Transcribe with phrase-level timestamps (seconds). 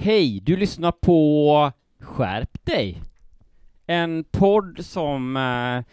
[0.00, 3.02] Hej, du lyssnar på Skärp dig!
[3.86, 5.84] En podd som eh,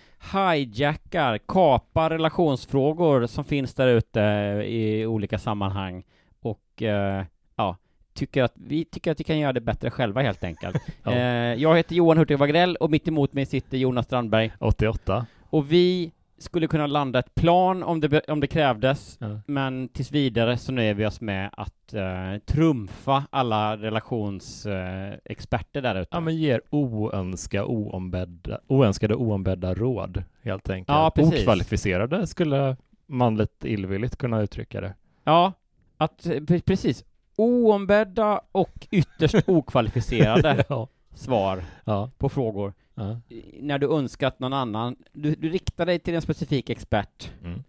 [0.41, 4.19] hijackar, kapar relationsfrågor som finns där ute
[4.65, 6.03] i olika sammanhang
[6.41, 7.23] och eh,
[7.55, 7.77] ja,
[8.13, 10.77] tycker att vi tycker att vi kan göra det bättre själva helt enkelt.
[11.03, 11.11] Ja.
[11.11, 15.25] eh, jag heter Johan Hurtig Wagrell och mitt emot mig sitter Jonas Strandberg 88.
[15.49, 19.39] och vi skulle kunna landa ett plan om det, om det krävdes, Ja.
[19.47, 25.81] men tills vidare så nöjer vi oss med att eh, trumfa alla relationsexperter eh, experter
[25.81, 26.09] där ute.
[26.11, 30.95] Ja, men ger oönska, oombedda, oönskade oombedda råd, helt enkelt.
[30.97, 31.41] Ja, precis.
[31.41, 34.93] Okvalificerade skulle man lite illvilligt kunna uttrycka det.
[35.23, 35.53] Ja,
[35.97, 37.05] att, eh, pre- precis.
[37.37, 40.87] Oombedda och ytterst okvalificerade ja.
[41.15, 42.09] Svar Ja.
[42.17, 42.73] på frågor.
[42.95, 43.19] Ja.
[43.59, 47.63] När du önskar att någon annan, du, du riktar dig till en specifik expert Mm.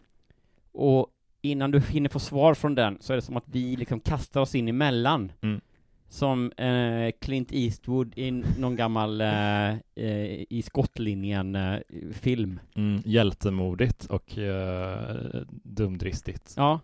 [0.73, 1.07] och
[1.43, 4.41] innan du hinner få svar från den så är det som att vi liksom kastar
[4.41, 5.33] oss in emellan.
[5.41, 5.61] Mm.
[6.09, 12.61] Som eh, Clint Eastwood i någon gammal eh, eh, i skottlinjen-film.
[12.75, 13.03] Mm.
[13.05, 16.55] Hjältemodigt och eh, dumdristigt.
[16.56, 16.81] Ja,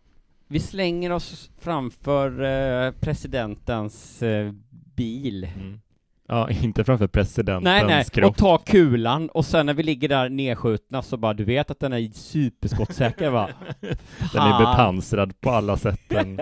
[0.49, 4.53] vi slänger oss framför eh, presidentens eh,
[4.97, 5.45] bil.
[5.57, 5.81] Mm.
[6.33, 8.31] Ja, inte framför presidentens Nej, nej, kropp.
[8.31, 11.81] och ta kulan och sen när vi ligger där nedskjutna så bara, du vet att
[11.81, 13.49] den är superskottsäker va?
[14.33, 16.41] Den är bepansrad på alla sätten.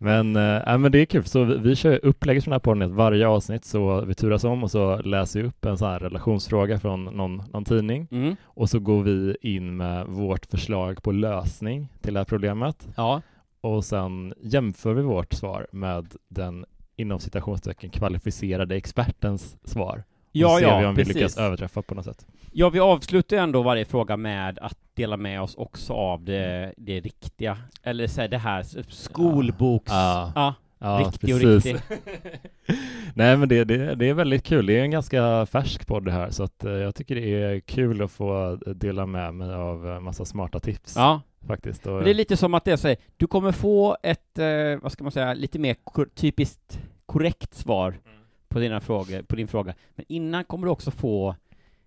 [0.00, 2.82] Men, äh, men det är kul, så vi, vi kör upplägget från den här podden
[2.82, 5.98] att varje avsnitt så vi turas om och så läser vi upp en sån här
[5.98, 8.36] relationsfråga från någon, någon tidning Mm.
[8.44, 13.22] och så går vi in med vårt förslag på lösning till det här problemet Ja,
[13.60, 16.64] och sen jämför vi vårt svar med den
[16.96, 20.04] inom citationstecken kvalificerade expertens svar.
[20.32, 21.14] ja, och ser vi ja, om vi precis.
[21.14, 22.26] lyckas överträffa på något sätt.
[22.52, 27.00] Ja, vi avslutar ändå varje fråga med att dela med oss också av det, det
[27.00, 29.92] riktiga, eller så här, det här skolboks...
[29.92, 30.32] Ja.
[30.34, 31.76] Ja, Ja, riktig och riktig.
[33.14, 36.12] Nej men det, det, det är väldigt kul, det är en ganska färsk podd det
[36.12, 39.88] här så att eh, jag tycker det är kul att få dela med mig av
[39.88, 41.86] eh, massa smarta tips Ja, faktiskt.
[41.86, 45.04] Och, det är lite som att det här, du kommer få ett, eh, vad ska
[45.04, 48.00] man säga, lite mer kor- typiskt korrekt svar Mm.
[48.48, 49.74] på dina frågor, på din fråga.
[49.94, 51.34] Men innan kommer du också få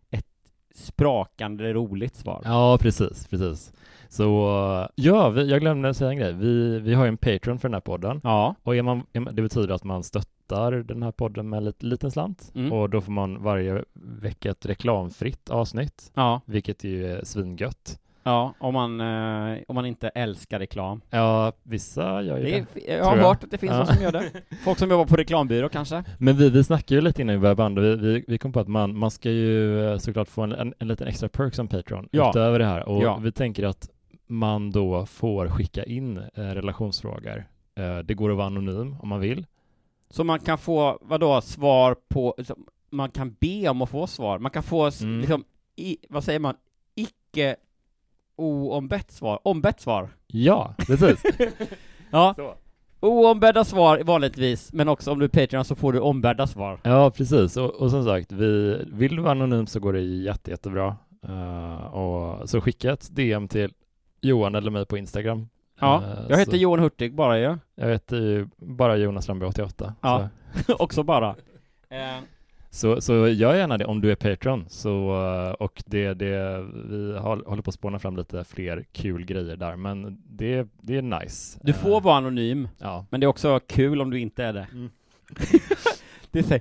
[0.09, 0.25] ett
[0.75, 2.41] sprakande roligt svar.
[2.45, 3.73] Ja, precis, precis.
[4.09, 4.23] Så
[4.95, 6.33] ja, vi, jag glömde säga en grej.
[6.33, 9.19] Vi, vi har ju en Patreon för den här podden Ja, och är man, är
[9.19, 12.73] man, det betyder att man stöttar den här podden med en lit, liten slant Mm.
[12.73, 13.83] och då får man varje
[14.21, 17.99] vecka ett reklamfritt avsnitt, ja, vilket ju är svingött.
[18.27, 21.01] Ja, om man, eh, om man inte älskar reklam.
[21.09, 22.91] Ja, vissa gör ju Det det.
[22.91, 23.27] är, jag har tror jag.
[23.27, 23.79] hört att det finns Ja.
[23.79, 24.31] de som gör det.
[24.63, 26.03] Folk som jobbar på reklambyrå kanske.
[26.19, 28.59] Men vi, vi snackade ju lite innan vi började banda, vi, vi, vi kom på
[28.59, 31.67] att man, man ska ju eh, såklart få en, en, en liten extra perk som
[31.67, 32.29] Patreon Ja.
[32.29, 33.17] utöver det här och Ja.
[33.23, 33.89] vi tänker att
[34.27, 37.45] man då får skicka in eh, relationsfrågor.
[37.75, 39.45] Eh, det går att vara anonym om man vill.
[40.09, 42.55] Så man kan få, vadå, svar på, så
[42.89, 44.39] man kan be om att få svar.
[44.39, 45.19] Man kan få, s- Mm.
[45.19, 45.43] liksom,
[45.75, 46.55] i, vad säger man,
[46.95, 47.55] icke
[48.37, 50.09] oombett svar, ombett svar.
[50.27, 51.23] Ja, precis.
[52.11, 52.53] Ja, Så.
[52.99, 56.79] oombedda svar vanligtvis, men också om du är Patreon så får du ombedda svar.
[56.83, 57.57] Ja, precis.
[57.57, 60.97] Och, och som sagt, vi, vill du vara anonym så går det jätte, jättebra.
[61.27, 63.73] Eh, och så skicka ett DM till
[64.21, 65.47] Johan eller mig på Instagram.
[65.79, 67.57] Ja, Eh, jag heter så, Johan Hurtig bara ju.
[67.75, 69.93] Jag heter ju bara Jonas Strandberg 88.
[70.01, 70.29] Ja.
[70.67, 71.29] Så, Också bara.
[71.89, 72.17] Eh,
[72.77, 74.65] så, så gör gärna det om du är Patreon.
[74.69, 79.25] Så, eh, och det, det, vi håll- håller på att spåna fram lite fler kul
[79.25, 81.59] grejer där, men det, det är nice.
[81.63, 83.05] du Eh, får vara anonym, Ja.
[83.09, 84.67] men det är också kul om du inte är det.
[84.71, 84.89] Mm.
[86.31, 86.59] det, är så,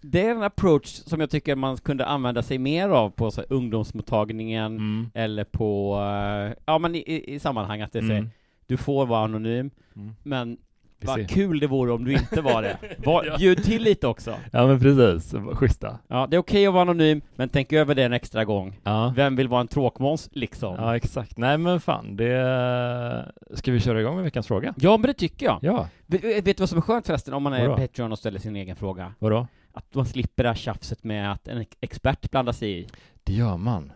[0.00, 3.40] det är en approach som jag tycker man kunde använda sig mer av på så
[3.40, 5.10] här, ungdomsmottagningen, Mm.
[5.14, 8.30] eller på, eh, ja men i, i, i sammanhang att det säger, Mm.
[8.66, 10.12] du får vara anonym, Mm.
[10.22, 10.56] men
[11.04, 12.76] vad kul det vore om du inte var det.
[13.04, 13.36] Var, Ja.
[13.38, 14.34] Bjud till lite också.
[14.52, 15.98] Ja men precis, schyssta.
[16.08, 18.80] Ja, det är okej att vara anonym, men tänk över det en extra gång.
[18.84, 19.12] Ja.
[19.16, 20.74] Vem vill vara en tråkmåns, liksom?
[20.78, 21.36] ja, exakt.
[21.38, 23.32] Nej men fan, det...
[23.54, 24.74] Ska vi köra igång med veckans fråga?
[24.76, 25.58] Ja, men det tycker jag.
[25.62, 27.76] Ja, Vet, vet du vad som är skönt förresten, om man är Vadå?
[27.80, 29.14] Patreon och ställer sin egen fråga?
[29.18, 29.46] vadå?
[29.74, 32.86] Att man slipper det här tjafset med att en ex- expert blandar sig i.
[33.24, 33.92] Det gör man.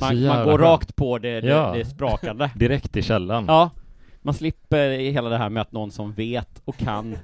[0.00, 0.60] Man, man går skönt.
[0.60, 1.72] rakt på det, det, Ja.
[1.76, 2.50] det sprakande.
[2.56, 3.44] Direkt i källan.
[3.48, 3.70] Ja,
[4.24, 7.18] man slipper hela det här med att någon som vet och kan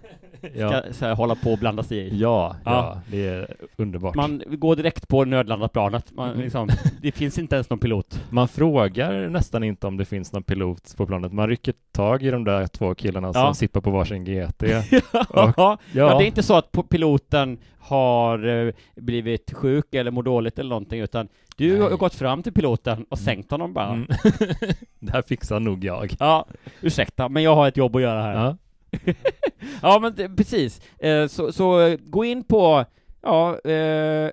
[0.54, 0.82] ja.
[0.90, 2.18] så här, hålla på och blanda sig i.
[2.18, 3.00] Ja, ja, Ja.
[3.10, 4.14] det är underbart.
[4.14, 6.12] Man går direkt på nödlandat planet.
[6.12, 6.40] Man, Mm.
[6.40, 6.68] liksom,
[7.02, 8.24] det finns inte ens någon pilot.
[8.30, 11.32] Man frågar nästan inte om det finns någon pilot på planet.
[11.32, 14.62] Man rycker tag i de där två killarna som sippar på varsin GT.
[15.12, 15.52] ja.
[15.56, 15.78] ja.
[15.92, 20.68] Ja, det är inte så att piloten har eh, blivit sjuk eller mår dåligt eller
[20.70, 21.80] någonting, utan du Nej.
[21.80, 23.88] har gått fram till piloten och sänkt honom bara.
[23.88, 24.06] Mm.
[25.00, 26.14] det här fixar nog jag.
[26.18, 26.46] Ja,
[26.80, 28.34] ursäkta, men jag har ett jobb att göra här.
[28.44, 28.56] Ja,
[29.82, 29.98] Ja.
[30.02, 30.80] men det, precis.
[30.98, 32.84] Eh, så, så eh, gå in på,
[33.22, 34.30] ja, eh,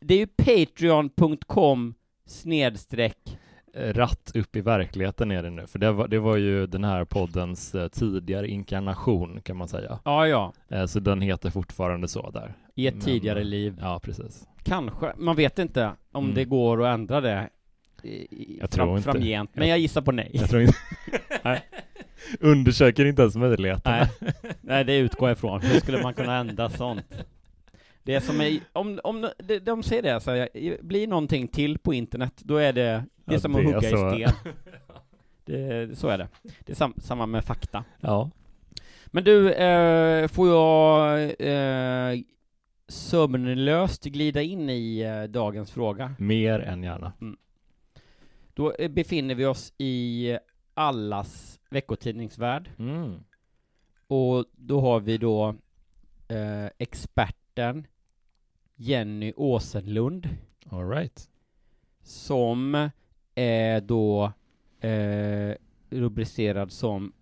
[0.00, 1.94] det är ju patreon.com
[2.26, 3.38] snedstreck
[3.78, 7.04] Ratt upp i verkligheten är det nu, för det var, det var ju den här
[7.04, 9.98] poddens eh, tidigare inkarnation kan man säga.
[10.04, 12.54] Ja, ja, Eh, Så den heter fortfarande så där.
[12.74, 13.78] i ett Men, tidigare liv.
[13.80, 14.46] Ja, precis.
[14.62, 16.34] Kanske, man vet inte om Mm.
[16.34, 17.48] det går att ändra det
[18.02, 19.02] i, i, Jag tror inte.
[19.12, 20.30] framgent, men jag gissar på nej.
[20.32, 20.74] Jag tror inte...
[21.42, 21.62] Nej.
[22.40, 23.96] Undersöker inte ens möjligheterna.
[24.20, 25.60] Nej, nej, det utgår jag ifrån.
[25.60, 27.02] Hur skulle man kunna ändra sånt?
[28.02, 30.48] Det som är, om, om de, de säger det så här,
[30.82, 33.80] blir någonting till på internet, då är det, det är Ja, som det att hugga
[33.80, 34.14] så.
[34.14, 34.32] i sten.
[35.44, 36.28] Det, så är det.
[36.60, 37.84] Det är sam, samma med fakta.
[38.00, 38.30] Ja.
[39.06, 42.18] Men du, eh, får jag eh,
[42.88, 46.14] sömnlöst glida in i eh, dagens fråga?
[46.18, 47.12] Mer än gärna.
[48.54, 50.38] Då eh, befinner vi oss i
[50.76, 52.70] allas veckotidningsvärld.
[52.78, 53.24] Mm.
[54.06, 55.54] Och då har vi då
[56.28, 57.86] eh, experten
[58.74, 60.28] Jenny Åsenlund
[60.70, 61.30] All right.
[62.02, 62.90] som
[63.34, 64.32] är då
[64.80, 65.54] eh,
[65.90, 67.12] rubricerad som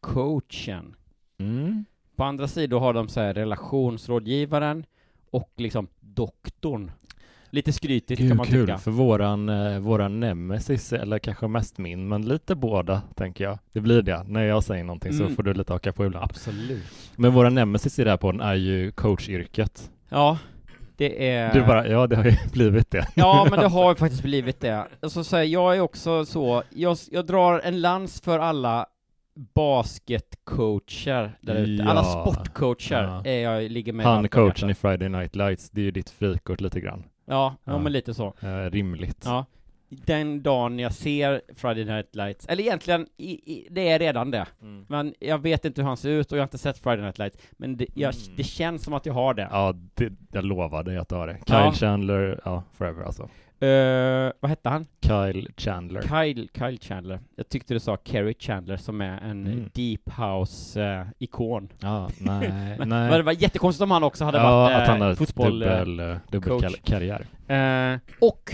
[0.00, 0.96] coachen.
[1.38, 1.84] Mm.
[2.16, 4.86] På andra sidor har de så här relationsrådgivaren
[5.30, 6.90] och liksom doktorn.
[7.54, 8.78] Lite skrytigt kan Gud, man kul, tycka.
[8.78, 13.58] för våran, eh, våran nemesis, eller kanske mest min, men lite båda, tänker jag.
[13.72, 14.22] Det blir det.
[14.26, 15.36] När jag säger någonting så Mm.
[15.36, 16.24] får du lite haka på ibland.
[16.24, 16.82] Absolut.
[17.16, 19.90] Men våran nemesis i den här podden är ju coachyrket.
[20.08, 20.38] Ja,
[20.96, 21.54] det är...
[21.54, 23.06] Du bara, ja det har ju blivit det.
[23.14, 24.86] Ja, men det har ju faktiskt blivit det.
[25.02, 28.86] Alltså, så här, jag är också så, jag, jag drar en lans för alla
[29.54, 31.82] basketcoacher där ute.
[31.82, 31.90] Ja.
[31.90, 33.22] Alla sportcoacher Ja.
[33.24, 34.74] är jag ligger med Han coachen i.
[34.74, 37.04] Friday Night Lights, det är ju ditt frikort lite grann.
[37.24, 37.78] Ja, ja, Ja.
[37.78, 38.34] men lite så.
[38.40, 39.22] Eh, rimligt.
[39.24, 39.44] Ja.
[39.88, 44.46] Den dagen jag ser Friday Night Lights, eller egentligen, i, i, det är redan det.
[44.62, 44.86] Mm.
[44.88, 47.18] Men jag vet inte hur han ser ut och jag har inte sett Friday Night
[47.18, 48.36] Lights, men det, jag, Mm.
[48.36, 49.48] det känns som att jag har det.
[49.50, 51.34] Ja, det, jag lovar dig att du har det.
[51.46, 51.72] Kyle Ja.
[51.72, 53.28] Chandler, ja, forever alltså.
[53.62, 54.86] Eh, vad hette han?
[55.02, 56.02] Kyle Chandler.
[56.02, 57.20] Kyle, Kyle Chandler.
[57.36, 59.70] Jag tyckte du sa Kerry Chandler som är en Mm.
[59.74, 61.68] deep house-ikon.
[61.80, 63.10] Ja, nej, nej.
[63.10, 65.62] Det var jättekonstigt om han också hade ja, varit att han har fotboll...
[65.62, 66.62] eh, dubbel, eh, dubbel coach.
[66.62, 67.26] kar- karriär.
[67.94, 68.52] Eh, och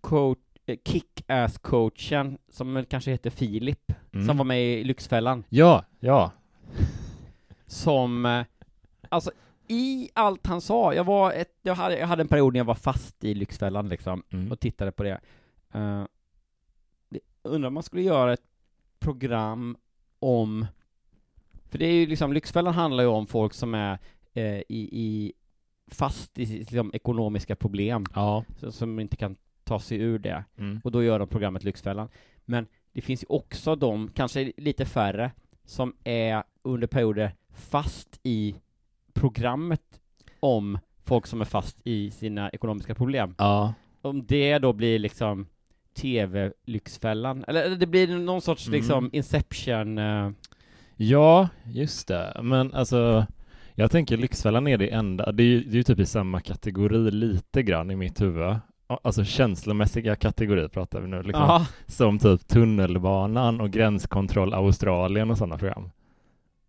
[0.00, 0.38] coach,
[0.84, 4.26] kick-ass-coachen, som kanske heter Filip, Mm.
[4.26, 6.32] som var med i Lyxfällan, Ja, ja.
[7.66, 8.44] som,
[9.08, 9.30] alltså
[9.68, 12.64] i allt han sa, jag var ett, jag hade, jag hade en period när jag
[12.64, 14.52] var fast i Lyxfällan liksom, Mm.
[14.52, 15.20] och tittade på det.
[15.74, 16.04] Uh,
[17.08, 18.44] det undrar om man skulle göra ett
[18.98, 19.76] program
[20.18, 20.66] om,
[21.70, 23.98] för det är ju liksom, Lyxfällan handlar ju om folk som är
[24.34, 25.32] eh, i, i
[25.90, 28.44] fast i liksom, ekonomiska problem, Ja.
[28.56, 30.44] så, som inte kan ta sig ur det.
[30.58, 30.80] Mm.
[30.84, 32.08] Och då gör de programmet Lyxfällan.
[32.44, 35.30] Men det finns ju också de, kanske lite färre,
[35.64, 38.54] som är under perioder fast i
[39.14, 40.00] programmet
[40.40, 43.34] om folk som är fast i sina ekonomiska problem.
[43.38, 43.74] Ja.
[44.02, 45.46] Om det då blir liksom
[45.96, 48.78] TV-Lyxfällan, eller eller det blir någon sorts Mm.
[48.78, 50.30] liksom Inception, eh,
[50.96, 52.40] Ja, just det.
[52.42, 53.26] Men alltså,
[53.76, 56.40] Jag tänker Lyxfällan är det enda, det är ju, det är ju typ i samma
[56.40, 58.56] kategori lite grann i mitt huvud.
[58.86, 61.42] Alltså känslomässiga kategorier pratar vi nu liksom.
[61.42, 65.90] Ja, Som typ tunnelbanan och gränskontroll Australien och sådana program.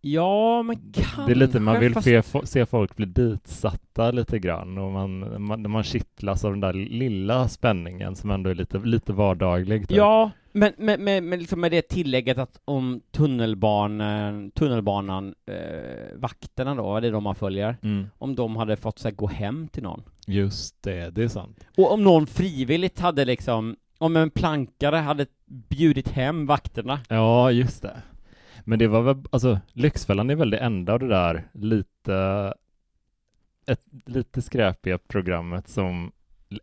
[0.08, 4.40] Ja men kanske Det är lite, man vill fast- se, se folk bli ditsatta lite
[4.40, 8.78] grann och man, man, man kittlas av den där lilla spänningen som ändå är lite,
[8.78, 9.88] lite vardaglig.
[9.88, 9.98] typ.
[9.98, 16.76] Ja, men med, med, med, liksom med det tillägget att om tunnelbanan, tunnelbanan, eh, vakterna
[16.76, 19.28] då, vad är det de man följer, Mm, om de hade fått så här, gå
[19.28, 20.04] hem till någon.
[20.28, 21.66] just det, det är sant.
[21.78, 25.26] Och om någon frivilligt hade liksom, om en plankare hade
[25.70, 27.00] bjudit hem vakterna.
[27.10, 27.96] Ja, just det.
[28.67, 32.53] Men det var väl, alltså Lyxfällan är väl det enda av det där lite,
[33.65, 36.12] ett lite skräpiga programmet som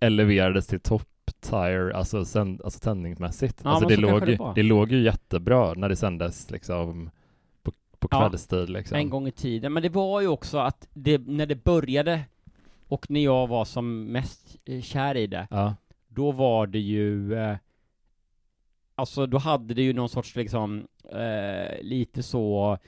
[0.00, 1.08] eleverades till top
[1.40, 3.60] tire, alltså, sänd, alltså sändningsmässigt.
[3.64, 7.10] Ja, alltså det låg, det det låg ju jättebra när det sändes liksom
[7.62, 8.96] på, på Ja, kvällstid liksom.
[8.96, 12.20] En gång i tiden, men det var ju också att det, när det började
[12.88, 15.74] och när jag var som mest eh, kär i det, Ja,
[16.08, 17.56] då var det ju eh,
[18.94, 22.78] Alltså då hade det ju någon sorts liksom eh, lite så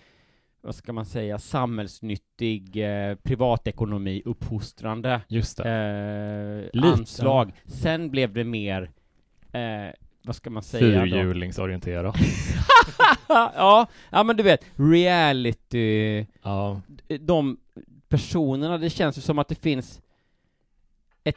[0.61, 6.71] vad ska man säga, samhällsnyttig eh, privatekonomi, uppfostrande just det.
[6.75, 7.53] eh, anslag.
[7.67, 8.91] Sen blev det mer,
[9.53, 11.01] eh, vad ska man säga?
[11.01, 12.17] Fyrhjulingsorienterat.
[13.29, 16.81] ja, ja men du vet, reality, ja,
[17.21, 17.57] de
[18.09, 20.03] personerna, det känns ju som att det finns
[21.25, 21.37] ett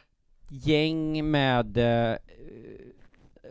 [0.50, 2.18] gäng med eh,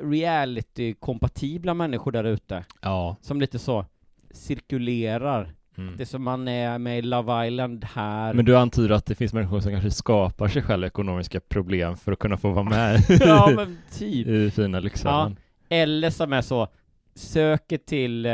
[0.00, 3.17] reality-kompatibla människor där ute, ja.
[3.21, 3.87] som lite så
[4.31, 5.55] cirkulerar.
[5.79, 5.97] Mm.
[5.97, 8.35] Det är som man är med i Love Island här.
[8.35, 12.12] Men du antyder att det finns människor som kanske skapar sig själva ekonomiska problem för
[12.12, 14.26] att kunna få vara med ja men typ.
[14.26, 15.37] i fina Lyxfällan.
[15.69, 16.69] Eller som är så,
[17.15, 18.33] söker till, eh,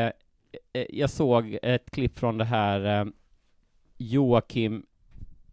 [0.72, 3.06] eh, jag såg ett klipp från det här eh,
[3.98, 4.86] Joakim,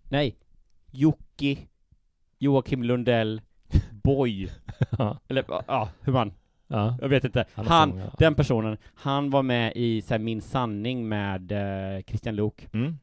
[0.10, 0.36] nej,
[0.92, 1.58] Jocke,
[2.40, 3.42] Joakim Lundell,
[4.04, 4.50] Boy,
[4.98, 6.34] Ja, eller ja, hur man,
[6.68, 6.98] ja.
[7.02, 7.46] jag vet inte.
[7.54, 12.36] Han Han, den personen, han var med i så här, Min sanning med eh, Christian
[12.36, 12.98] Lok Mm.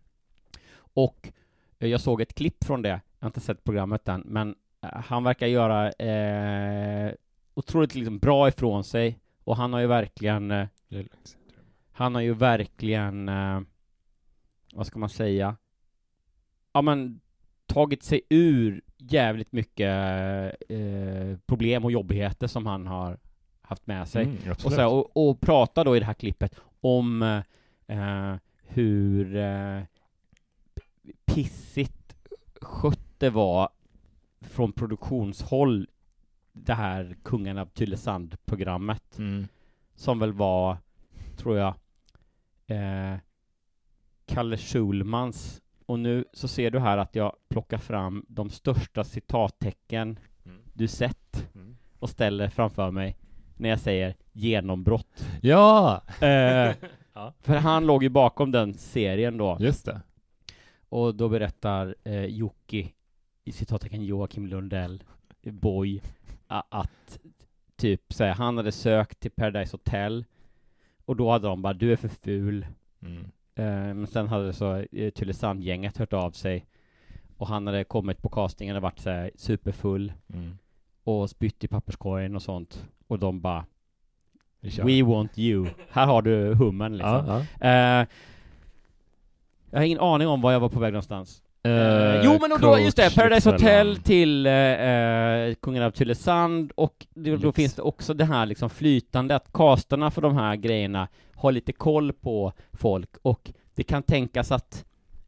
[0.79, 1.33] och
[1.79, 4.89] eh, jag såg ett klipp från det, jag har inte sett programmet än, men eh,
[5.01, 7.13] han verkar göra eh,
[7.55, 9.19] otroligt liksom bra ifrån sig.
[9.45, 10.67] Och han har ju verkligen eh,
[11.93, 13.61] Han har ju verkligen, eh,
[14.75, 15.57] vad ska man säga,
[16.73, 17.21] ja men
[17.67, 18.83] tagit sig ur
[19.13, 19.91] jävligt mycket
[20.69, 23.19] eh, problem och jobbigheter som han har
[23.63, 24.25] haft med sig.
[24.25, 27.23] Mm, och, så här, och, och prata då i det här klippet om
[27.87, 29.81] eh, hur eh,
[31.25, 32.15] pissigt
[32.61, 33.69] skött det var
[34.41, 35.89] från produktionshåll
[36.53, 39.49] det här Kungen av Tylösand-programmet Mm.
[39.95, 40.77] som väl var,
[41.37, 41.75] tror jag,
[42.67, 43.19] eh,
[44.27, 45.63] Kalle Schulmans.
[45.87, 50.59] Och nu så ser du här att jag plockar fram de största citattecken Mm.
[50.75, 51.77] du sett Mm.
[51.99, 53.17] och ställer framför mig
[53.57, 55.27] när jag säger genombrott.
[55.43, 56.75] Ja, Eh,
[57.15, 57.33] Ja.
[57.41, 59.57] För han låg ju bakom den serien då.
[59.61, 60.01] just det.
[60.89, 62.89] Och då berättar eh, Jocke,
[63.45, 65.03] i citattecken Joakim Lundell,
[65.43, 66.03] boy,
[66.49, 67.19] att
[67.77, 70.25] typ så här, han hade sökt till Paradise Hotel
[71.05, 72.67] och då hade de bara du är för ful.
[73.03, 73.25] Mm.
[73.57, 76.67] Eh, men sen hade så eh, Tylösand-gänget hört av sig
[77.37, 80.59] och han hade kommit på castingen och varit så här superfull Mm.
[81.05, 83.65] och spytt i papperskorgen och sånt och de bara.
[84.61, 85.67] We want you.
[85.91, 87.25] Här har du hummen liksom.
[87.27, 87.67] ja, ja.
[88.01, 88.07] Eh,
[89.71, 91.43] jag har ingen aning om var jag var på väg någonstans.
[91.67, 93.51] Eh, jo men och då, just det, Paradise.
[93.51, 94.53] Hotel till eh,
[95.63, 97.57] Kungen av Tylösand och det, då Lyx.
[97.57, 101.73] finns det också det här liksom flytande att castarna för de här grejerna har lite
[101.73, 104.85] koll på folk och det kan tänkas att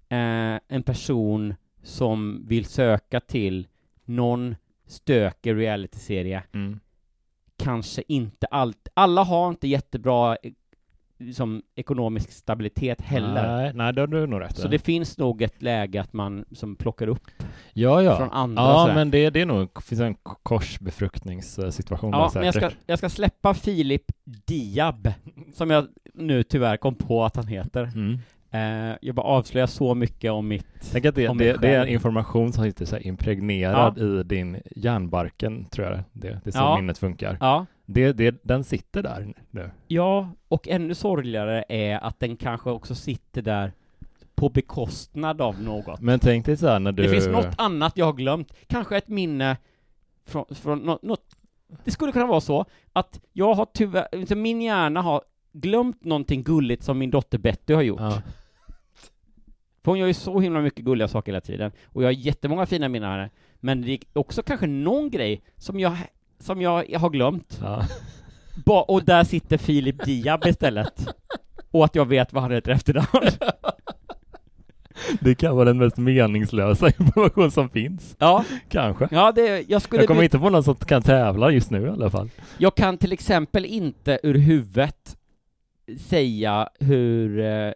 [0.08, 3.66] eh, en person som vill söka till
[4.04, 6.80] någon stökig realityserie Mm.
[7.62, 10.36] kanske inte allt, alla har inte jättebra
[11.18, 13.56] liksom, ekonomisk stabilitet heller.
[13.56, 14.56] Nej, nej, det har du nog rätt.
[14.56, 17.30] Så det finns nog ett läge att man som plockar upp
[17.72, 18.16] ja, ja.
[18.16, 22.70] från andra Ja, men det, det är nog, finns en korsbefruktningssituation Ja, men jag ska,
[22.86, 25.12] jag ska släppa Filip Diab,
[25.54, 27.82] som jag nu tyvärr kom på att han heter.
[27.82, 28.18] Mm.
[28.50, 30.90] Eh, jag bara avslöjar så mycket om mitt...
[30.92, 35.86] Tänk att det, det, det är information som sitter så impregnerad i din hjärnbarken, tror
[35.86, 36.76] jag det, det är så Ja.
[36.76, 37.36] minnet funkar.
[37.40, 39.70] Ja, Det, det, den sitter där nu.
[39.86, 43.72] ja, och ännu sorgligare är att den kanske också sitter där
[44.34, 46.00] på bekostnad av något.
[46.00, 47.02] Men tänk dig så här när du...
[47.02, 48.52] Det finns något annat jag har glömt.
[48.66, 49.56] Kanske ett minne
[50.26, 51.36] från, från nå- något...
[51.84, 56.42] Det skulle kunna vara så att jag har tyvärr, alltså min hjärna har glömt någonting
[56.42, 58.00] gulligt som min dotter Betty har gjort.
[58.00, 58.22] Ja.
[59.84, 62.66] För hon gör ju så himla mycket gulliga saker hela tiden, och jag har jättemånga
[62.66, 63.30] fina minnen av henne.
[63.60, 65.96] Men det är också kanske någon grej som jag,
[66.40, 67.58] som jag har glömt.
[67.62, 67.84] Ja.
[68.64, 71.06] Ba, och där sitter Filip Diab istället.
[71.70, 73.30] Och att jag vet vad han heter efternamn.
[75.20, 78.16] Det kan vara den mest meningslösa information som finns.
[78.18, 79.08] Ja, Kanske.
[79.10, 81.88] ja det, jag skulle Jag kommer inte på någon som kan tävla just nu i
[81.88, 82.30] alla fall.
[82.58, 85.16] Jag kan till exempel inte ur huvudet
[86.00, 87.72] säga hur, eh,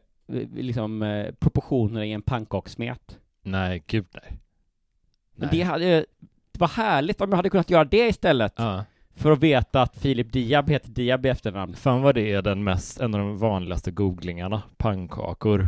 [0.54, 3.18] liksom, eh, proportionerna i en pannkakssmet.
[3.42, 4.38] Nej, gud nej.
[5.36, 6.04] Men det hade,
[6.58, 8.52] var härligt om jag hade kunnat göra det istället.
[8.56, 8.84] Ja.
[9.14, 11.74] För att veta att Filip Diab heter Diab i efternamn.
[11.74, 15.66] Fan vad det är den mest, en av de vanligaste googlingarna, pannkakor.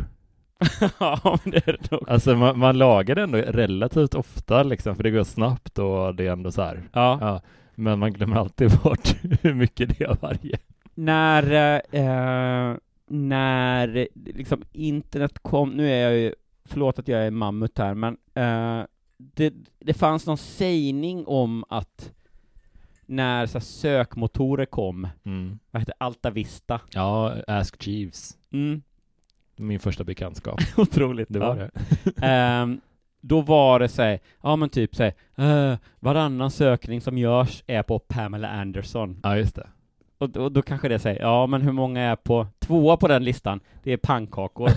[0.99, 2.09] ja, men det är det nog.
[2.09, 6.27] Alltså man, man lagar det ändå relativt ofta liksom, för det går snabbt och det
[6.27, 6.83] är ändå så här.
[6.93, 7.17] Ja.
[7.21, 7.41] Ja.
[7.75, 10.57] Men man glömmer alltid bort hur mycket det är varje.
[10.93, 11.51] När,
[11.91, 12.77] eh,
[13.07, 16.33] när liksom internet kom, nu är jag ju,
[16.65, 18.85] förlåt att jag är mammut här, men eh,
[19.17, 22.11] det, det fanns någon sägning om att
[23.05, 25.59] när så här, sökmotorer kom, Mm.
[25.71, 26.81] vad heter det, Alta Vista?
[26.93, 28.37] Ja, Ask Jeeves.
[28.51, 28.81] Mm,
[29.55, 30.59] Min första bekantskap.
[30.77, 31.27] otroligt.
[31.29, 31.69] Det var ja.
[32.03, 32.11] det.
[32.27, 32.81] Ehm,
[33.21, 37.99] då var det såhär, ja men typ såhär, uh, varannan sökning som görs är på
[37.99, 39.19] Pamela Anderson.
[39.23, 39.67] Ja, just det.
[40.17, 43.23] Och då, då kanske det säger, ja men hur många är på, tvåa på den
[43.23, 44.69] listan, det är pannkakor.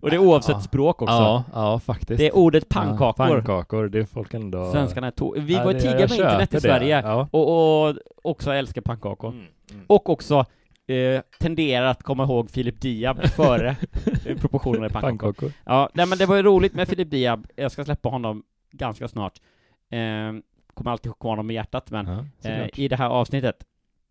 [0.00, 0.60] Och det är oavsett Ja.
[0.60, 1.14] språk också.
[1.14, 2.18] Ja, ja faktiskt.
[2.18, 3.12] Det är ordet Ja, pannkakor.
[3.26, 4.72] pannkakor, det är folk ändå...
[4.72, 6.60] Svenskarna är to- Vi Ja, var tidiga med internet i.
[6.60, 7.28] Sverige, Ja.
[7.30, 9.30] och, och också älskar pannkakor.
[9.30, 9.84] Mm, mm.
[9.86, 10.44] Och också
[10.86, 13.76] eh, tenderar att komma ihåg Filip Diab före
[14.40, 15.18] proportionerna i pannkakor.
[15.18, 15.52] Pannkakor.
[15.64, 19.08] Ja, nej men det var ju roligt med Filip Diab, jag ska släppa honom ganska
[19.08, 19.38] snart.
[19.90, 19.98] Eh,
[20.74, 22.06] kommer alltid kvar honom i hjärtat, men
[22.42, 23.56] Ja, eh, i det här avsnittet,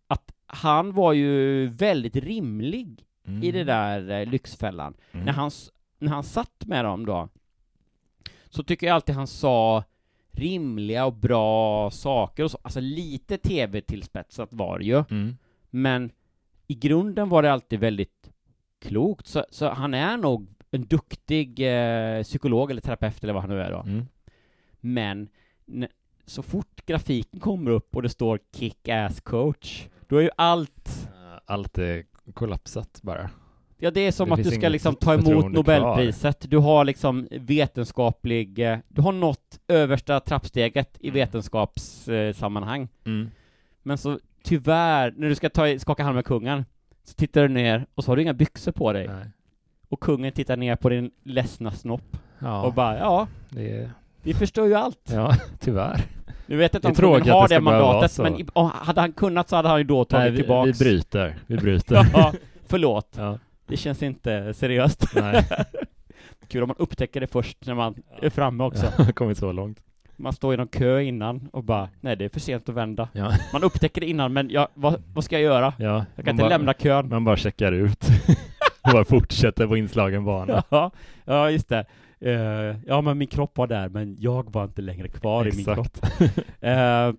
[0.08, 3.44] att han var ju väldigt rimlig Mm.
[3.44, 4.94] i det där eh, Lyxfällan.
[5.12, 5.26] Mm.
[5.26, 5.52] När, han,
[6.00, 7.30] när han satt med dem då,
[8.50, 9.84] så tycker jag alltid han sa
[10.32, 15.38] rimliga och bra saker och så, alltså lite tv-tillspetsat var det ju, Mm.
[15.70, 16.12] men
[16.68, 18.30] i grunden var det alltid väldigt
[18.80, 23.50] klokt, så, så han är nog en duktig eh, psykolog eller terapeut eller vad han
[23.50, 23.80] nu är då.
[23.80, 24.06] Mm.
[24.80, 25.30] Men
[26.26, 31.40] så fort grafiken kommer upp och det står kick-ass coach, då är ju allt Eh,
[31.46, 33.30] Allt är kollapsat bara.
[33.80, 35.52] Ja, det är som Det att du ska liksom ta emot.
[35.52, 36.46] Nobelpriset.
[36.50, 41.14] Du har liksom vetenskaplig, eh, du har nått översta trappsteget i Mm.
[41.20, 42.88] vetenskapssammanhang.
[43.06, 43.30] Mm.
[43.84, 46.66] Men så tyvärr, när du ska ta, skaka hand med kungen,
[47.04, 49.08] så tittar du ner och så har du inga byxor på dig.
[49.08, 49.26] Nej.
[49.90, 53.90] Och kungen tittar ner på din ledsna snopp Ja, och bara, ja, det
[54.22, 55.10] vi förstår ju allt.
[55.14, 56.02] Ja, tyvärr.
[56.46, 59.50] Nu vet jag inte om kungen har att det det mandatet, men hade han kunnat
[59.50, 60.80] så hade han ju då Nej, tagit vi, vi tillbaks.
[60.80, 61.36] bryter.
[61.48, 61.96] Vi bryter.
[62.14, 62.34] Ja,
[62.68, 63.16] förlåt.
[63.18, 63.38] ja.
[63.68, 65.06] Det känns inte seriöst.
[65.16, 65.46] Nej.
[66.48, 68.86] Kul om man upptäcker det först när man är framme också.
[68.98, 69.80] Jag kommit så långt.
[70.16, 73.10] Man står i någon kö innan och bara, nej det är för sent att vända.
[73.14, 73.34] Ja.
[73.54, 75.74] Man upptäcker det innan, men ja, vad, vad ska jag göra?
[75.78, 77.10] Ja, Jag kan inte bara, lämna kön.
[77.10, 78.04] Man bara checkar ut.
[78.82, 80.64] och bara fortsätter på inslagen bana.
[80.70, 80.92] Ja,
[81.26, 81.86] ja just det.
[82.20, 85.66] Eh, ja, men min kropp var där, men jag var inte längre kvar i min
[85.66, 85.98] kropp.
[86.62, 87.14] Eh,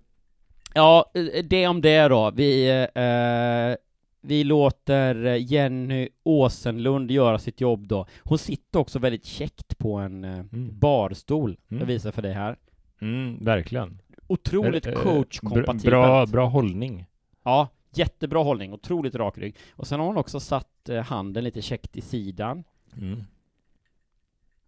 [0.75, 2.31] ja, eh, det om det då.
[2.31, 3.75] Vi, eh,
[4.21, 8.07] vi låter Jenny Åsenlund göra sitt jobb då.
[8.25, 10.79] Hon sitter också väldigt käckt på en eh, Mm.
[10.79, 11.57] barstol.
[11.69, 11.81] Mm.
[11.81, 12.57] Jag visar för dig här.
[13.01, 13.99] Mm, verkligen.
[14.27, 15.85] Otroligt Eh, eh, coach-kompatibelt.
[15.85, 17.07] bra, bra, hållning.
[17.43, 19.57] Ja, jättebra hållning, otroligt rak rygg.
[19.71, 22.65] Och sen har hon också satt eh, handen lite käckt i sidan.
[22.97, 23.23] Mm.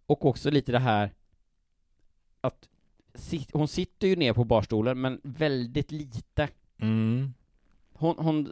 [0.05, 1.11] Och också lite det här
[2.41, 2.69] att
[3.53, 6.47] hon sitter ju ner på barstolen, men väldigt lite.
[6.77, 7.33] Mm.
[7.93, 8.51] Hon, hon,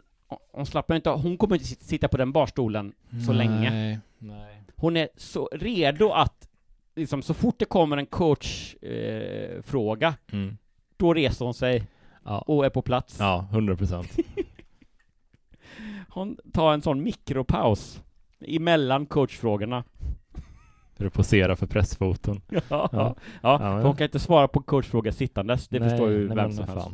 [0.52, 2.92] hon slappnar inte hon kommer inte sit- sitta på den barstolen
[3.26, 3.70] så länge.
[3.70, 4.62] Nej, nej.
[4.76, 6.48] Hon är så redo att,
[6.96, 10.56] liksom, så fort det kommer en coachfråga, eh, fråga, Mm.
[10.96, 11.82] då reser hon sig
[12.24, 12.38] Ja.
[12.38, 13.16] och är på plats.
[13.18, 14.16] ja, hundra procent.
[16.08, 18.02] Hon tar en sån mikropaus
[18.40, 19.84] emellan coachfrågorna.
[20.96, 22.40] För att posera för pressfoton.
[22.50, 22.88] Ja, ja.
[22.92, 23.16] Ja.
[23.42, 26.68] ja för hon kan inte svara på coachfråga sittandes, det förstår ju nej, vem som
[26.68, 26.88] helst.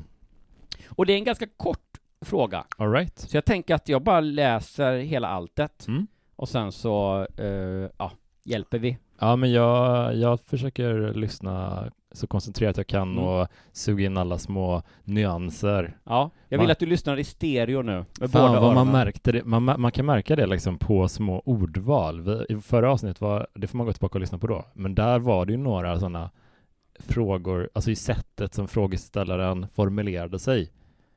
[0.88, 1.85] Och det är en ganska kort
[2.20, 3.18] fråga, All right.
[3.18, 6.06] så jag tänker att jag bara läser hela alltet, Mm.
[6.36, 8.12] och sen så, eh, ja,
[8.44, 8.98] hjälper vi.
[9.20, 13.24] Ja, men jag, jag försöker lyssna så koncentrerat jag kan Mm.
[13.24, 15.96] och suga in alla små nyanser.
[16.04, 16.72] Ja, jag vill Va?
[16.72, 19.92] att du lyssnar i stereo nu, med Fan båda vad man märkte det, man, man
[19.92, 22.20] kan märka det liksom på små ordval.
[22.20, 24.94] Vi, I förra avsnittet var, det får man gå tillbaka och lyssna på då, men
[24.94, 26.30] där var det ju några sådana
[26.98, 30.70] frågor, alltså i sättet som frågeställaren formulerade sig,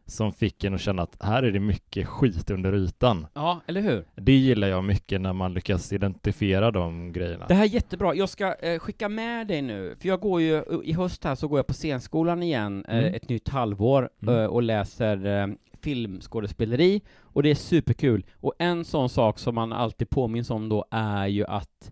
[0.09, 3.27] som fick en att känna att här är det mycket skit under ytan.
[3.33, 4.05] Ja, eller hur?
[4.15, 7.45] Det gillar jag mycket när man lyckas identifiera de grejerna.
[7.47, 8.15] Det här är jättebra.
[8.15, 11.47] Jag ska eh, skicka med dig nu, för jag går ju, i höst här så
[11.47, 13.13] går jag på scenskolan igen, eh, Mm.
[13.13, 14.35] ett nytt halvår, Mm.
[14.35, 15.47] eh, och läser eh,
[15.81, 18.25] filmskådespeleri, och det är superkul.
[18.33, 21.91] Och en sån sak som man alltid påminns om då är ju att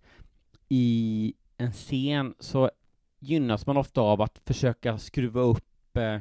[0.70, 2.70] i en scen så
[3.20, 6.18] gynnas man ofta av att försöka skruva upp, eh,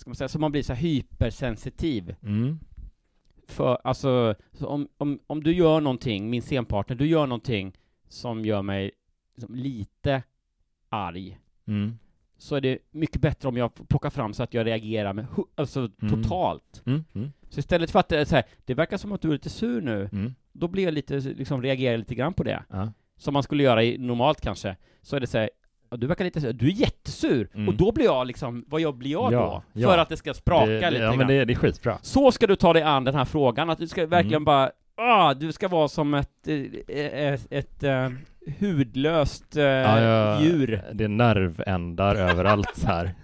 [0.00, 2.14] ska man säga, så man blir så här hypersensitiv.
[2.22, 2.58] Mm.
[3.48, 7.72] För, alltså, så om, om, om du gör någonting, min scenpartner, du gör någonting
[8.08, 8.90] som gör mig
[9.36, 10.22] liksom, lite
[10.88, 11.98] arg, Mm.
[12.38, 15.90] så är det mycket bättre om jag plockar fram så att jag reagerar med, alltså
[16.02, 16.22] Mm.
[16.22, 16.82] totalt.
[16.86, 17.04] Mm.
[17.14, 17.32] Mm.
[17.48, 19.50] Så istället för att det är så här, det verkar som att du är lite
[19.50, 20.34] sur nu, Mm.
[20.52, 22.64] då blir jag lite, liksom reagerar lite grann på det.
[22.68, 22.92] Ja.
[23.16, 25.59] Som man skulle göra i, normalt kanske, så är det så här, "Ja,
[25.98, 27.68] du verkar lite sur, du är jättesur, Mm.
[27.68, 29.80] och då blir jag liksom, vad jag blir jag Ja, då?
[29.80, 29.88] ja.
[29.88, 31.18] För att det ska spraka det, lite Ja, grann.
[31.18, 31.98] men det, det är skitbra.
[32.02, 34.44] Så ska du ta dig an den här frågan, att du ska verkligen Mm.
[34.44, 38.08] bara, ah, du ska vara som ett, eh, ett, ett eh,
[38.60, 40.82] hudlöst eh, Ja, ja, djur.
[40.92, 43.14] Det är nervändar överallt här.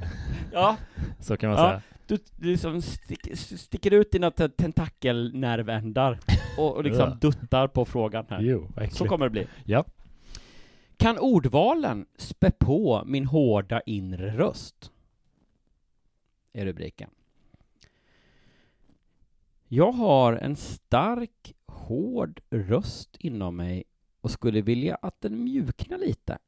[0.53, 0.77] Ja,
[1.21, 1.69] Så kan man Ja.
[1.69, 1.81] säga.
[2.07, 6.19] du, du liksom stick, sticker ut dina te- tentakelnervändar
[6.59, 8.41] och, och liksom duttar på frågan här.
[8.41, 9.47] Jo, vad Så kommer det bli.
[9.65, 9.85] Ja.
[10.97, 14.93] Kan ordvalen spä på min hårda inre röst?
[16.53, 17.11] Är rubriken.
[19.69, 23.85] Jag har en stark, hård röst inom mig
[24.21, 26.39] och skulle vilja att den mjuknar lite.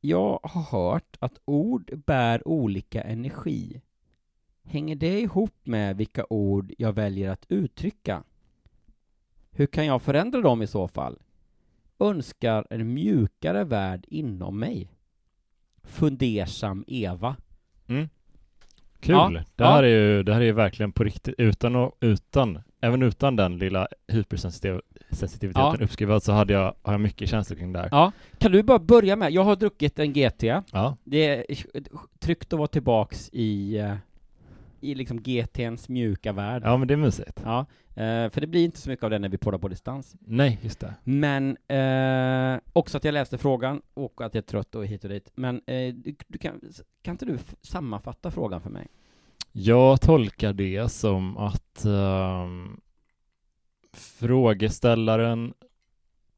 [0.00, 3.80] Jag har hört att ord bär olika energi.
[4.62, 8.22] Hänger det ihop med vilka ord jag väljer att uttrycka?
[9.50, 11.18] Hur kan jag förändra dem i så fall?
[11.98, 14.90] Önskar en mjukare värld inom mig.
[15.84, 17.36] Fundersam Eva.
[17.86, 18.08] Mm.
[19.00, 19.14] Kul!
[19.14, 19.70] Ja, Det, ja.
[19.70, 23.36] här är ju, det här är ju verkligen på riktigt, utan och utan, även utan
[23.36, 25.76] den lilla hypersensitiviteten Ja.
[25.80, 27.88] uppskruvad så hade jag, har jag mycket känslor kring det här.
[27.90, 30.42] Ja, kan du bara börja med, jag har druckit en GT.
[30.72, 30.96] Ja.
[31.04, 31.44] Det är
[32.18, 33.94] tryggt att vara tillbaks i, eh,
[34.80, 36.62] i liksom GTns mjuka värld.
[36.64, 37.40] ja, men det är mysigt.
[37.44, 40.16] Ja, eh, för det blir inte så mycket av det när vi poddar på distans.
[40.20, 40.94] Nej, just det.
[41.04, 45.10] Men eh, också att jag läste frågan och att jag är trött och hit och
[45.10, 45.32] dit.
[45.34, 45.94] Men eh,
[46.26, 46.60] du, kan,
[47.02, 48.86] kan inte du sammanfatta frågan för mig?
[49.52, 52.80] Jag tolkar det som att ehm,
[53.92, 55.54] frågeställaren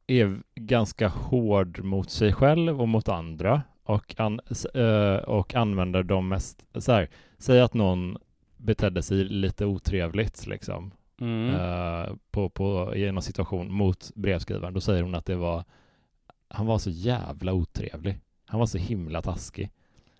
[0.07, 4.39] är ganska hård mot sig själv och mot andra och, an,
[4.73, 8.17] eh, och använder de mest, så här, säg att någon
[8.59, 10.91] betedde sig lite otrevligt liksom
[11.21, 11.55] Mm.
[11.55, 15.63] eh, på, på, i en situation mot brevskrivaren, då säger hon att det var
[16.47, 18.19] han var så jävla otrevlig.
[18.45, 19.69] Han var så himla taskig.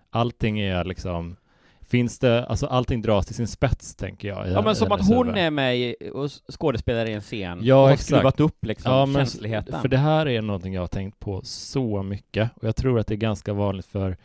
[0.10, 1.36] Allting är liksom
[1.82, 4.48] Finns det, alltså allting dras till sin spets tänker jag.
[4.48, 5.42] i- Ja men i som att hon huvud.
[5.44, 8.08] är med och skådespelar i en scen Ja, och har exakt.
[8.10, 9.82] skruvat upp liksom Ja, men känsligheten.
[9.82, 13.08] För det här är någonting jag har tänkt på så mycket och jag tror att
[13.08, 14.18] det är ganska vanligt för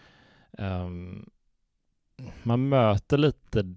[0.58, 1.26] ehm,
[2.42, 3.74] man möter lite,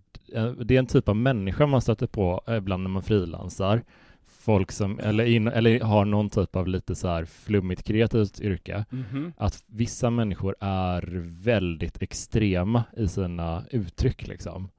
[0.66, 3.84] det är en typ av människa man stöter på eh, ibland när man frilansar.
[4.26, 8.86] Folk som, eller, in, eller har någon typ av lite så här flummigt kreativt yrke.
[8.90, 9.34] Mhm.
[9.38, 11.02] Att vissa människor är
[11.44, 14.70] väldigt extrema i sina uttryck liksom.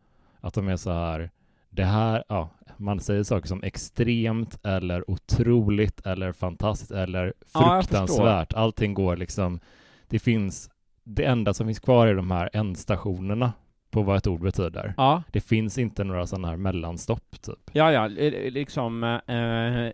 [0.40, 1.30] Att de är så här,
[1.70, 8.52] det här, ja, man säger saker som extremt eller otroligt eller fantastiskt eller Ja, fruktansvärt.
[8.52, 9.61] Allting går liksom,
[10.08, 10.70] det finns,
[11.04, 13.52] det enda som finns kvar är de här ändstationerna
[13.98, 14.94] på vad ett ord betyder.
[14.96, 17.70] Ja, Det finns inte några sådana här mellanstopp typ.
[17.72, 18.06] ja, ja,
[18.50, 19.92] liksom eh,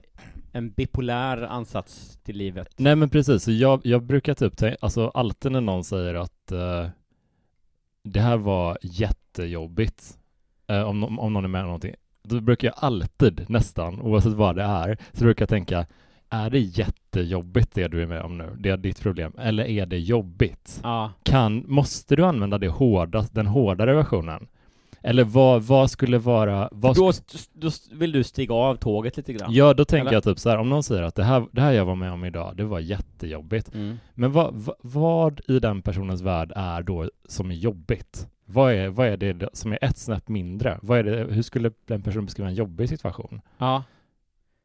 [0.52, 2.68] en bipolär ansats till livet.
[2.76, 6.52] Nej men precis, så jag, jag brukar typ tänka, alltså alltid när någon säger att
[6.52, 6.88] eh,
[8.04, 10.18] det här var jättejobbigt,
[10.66, 14.56] eh, om, om någon är med om någonting, då brukar jag alltid, nästan, oavsett vad
[14.56, 15.86] det är, så brukar jag tänka,
[16.34, 18.56] är det jättejobbigt det du är med om nu?
[18.58, 19.32] Det är ditt problem.
[19.38, 20.80] Eller är det jobbigt?
[20.82, 24.46] Ja, Kan, måste du använda det hårda, den hårdare versionen?
[25.02, 26.68] Eller vad, vad skulle vara...
[26.72, 27.12] Vad då,
[27.52, 29.52] då vill du stiga av tåget lite grann.
[29.52, 30.12] Ja, då tänker Eller?
[30.12, 32.12] jag typ så här, om någon säger att det här, det här jag var med
[32.12, 33.74] om idag, det var jättejobbigt.
[33.74, 33.98] Mm.
[34.14, 38.28] Men vad, vad, vad i den personens värld är då som är jobbigt?
[38.46, 40.78] Vad är, vad är det som är ett snäpp mindre?
[40.82, 43.40] Vad är det, hur skulle den personen beskriva en jobbig situation?
[43.58, 43.82] Ja.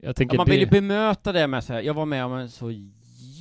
[0.01, 2.33] Jag tänker ja man vill ju bemöta det med så här, jag var med om
[2.33, 2.71] en så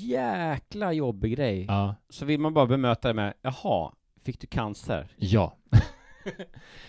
[0.02, 1.64] jäkla jobbig grej.
[1.68, 3.92] ja, Så vill man bara bemöta det med, jaha,
[4.24, 5.06] fick du cancer?
[5.16, 5.56] ja.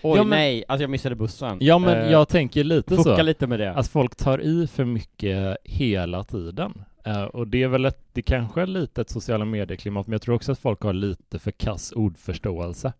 [0.02, 1.58] Oj Ja, men- nej, alltså jag missade bussen.
[1.60, 3.22] ja, men Eh, jag tänker lite Fucka så.
[3.22, 3.74] lite med det.
[3.74, 6.84] Att folk tar i för mycket hela tiden.
[7.04, 10.22] Eh, och det är väl ett, det kanske är lite ett sociala medieklimat, men jag
[10.22, 12.92] tror också att folk har lite för kass ordförståelse.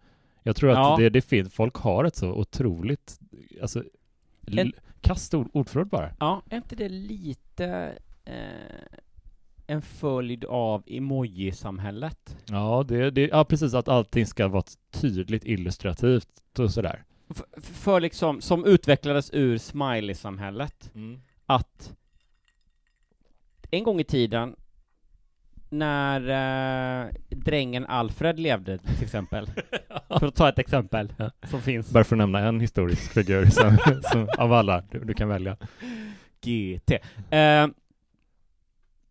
[0.42, 0.96] Jag tror att Ja.
[0.98, 3.18] det, det finns, folk har ett så otroligt,
[3.62, 3.82] alltså,
[4.46, 6.10] En- kast ord, ordförråd bara.
[6.20, 8.98] Ja, är inte det lite eh,
[9.66, 12.36] en följd av emoji-samhället?
[12.48, 17.04] Ja, det, det, ja, precis, att allting ska vara tydligt illustrativt och sådär.
[17.30, 20.90] F- för liksom, som utvecklades ur smiley-samhället,
[21.46, 21.92] att
[23.70, 24.56] en gång i tiden
[25.70, 26.20] när
[27.06, 29.46] eh, drängen Alfred levde till exempel,
[30.20, 31.30] för att ta ett exempel Ja.
[31.48, 33.78] som finns, Bara för att nämna en historisk figur som,
[34.12, 35.56] som, av alla du, du kan välja.
[36.40, 36.90] GT.
[37.30, 37.66] Eh,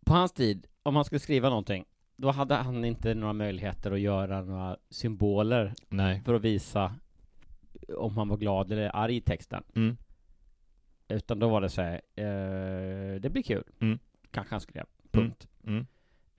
[0.06, 1.86] på hans tid, om han skulle skriva någonting,
[2.18, 6.22] då hade han inte några möjligheter att göra några symboler Nej.
[6.26, 6.96] för att visa
[7.98, 9.64] om han var glad eller arg i texten.
[9.76, 9.98] Mm.
[11.08, 13.64] Utan då var det så här, eh, det blir kul.
[13.82, 14.00] Mm.
[14.32, 14.84] Kanske han skrev.
[15.12, 15.26] Mm.
[15.28, 15.48] Punkt.
[15.68, 15.88] Mm.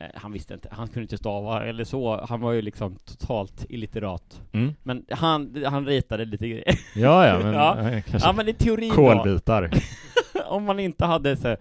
[0.01, 2.25] Eh, han visste inte, han kunde inte stava eller så.
[2.29, 4.41] Han var ju liksom totalt illiterat.
[4.53, 4.75] Mm.
[4.83, 6.75] Men han, han ritade lite grejer.
[6.97, 7.79] Ja, ja, men Ja.
[7.91, 9.71] eh, kanske ja men i teorin kolbitar.
[10.49, 11.57] om man inte hade så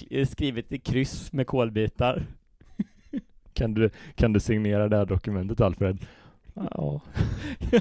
[0.00, 2.22] k- skrivit i kryss med kolbitar.
[3.54, 5.98] Kan du, kan du signera det här dokumentet, Alfred?
[6.54, 7.00] Ja,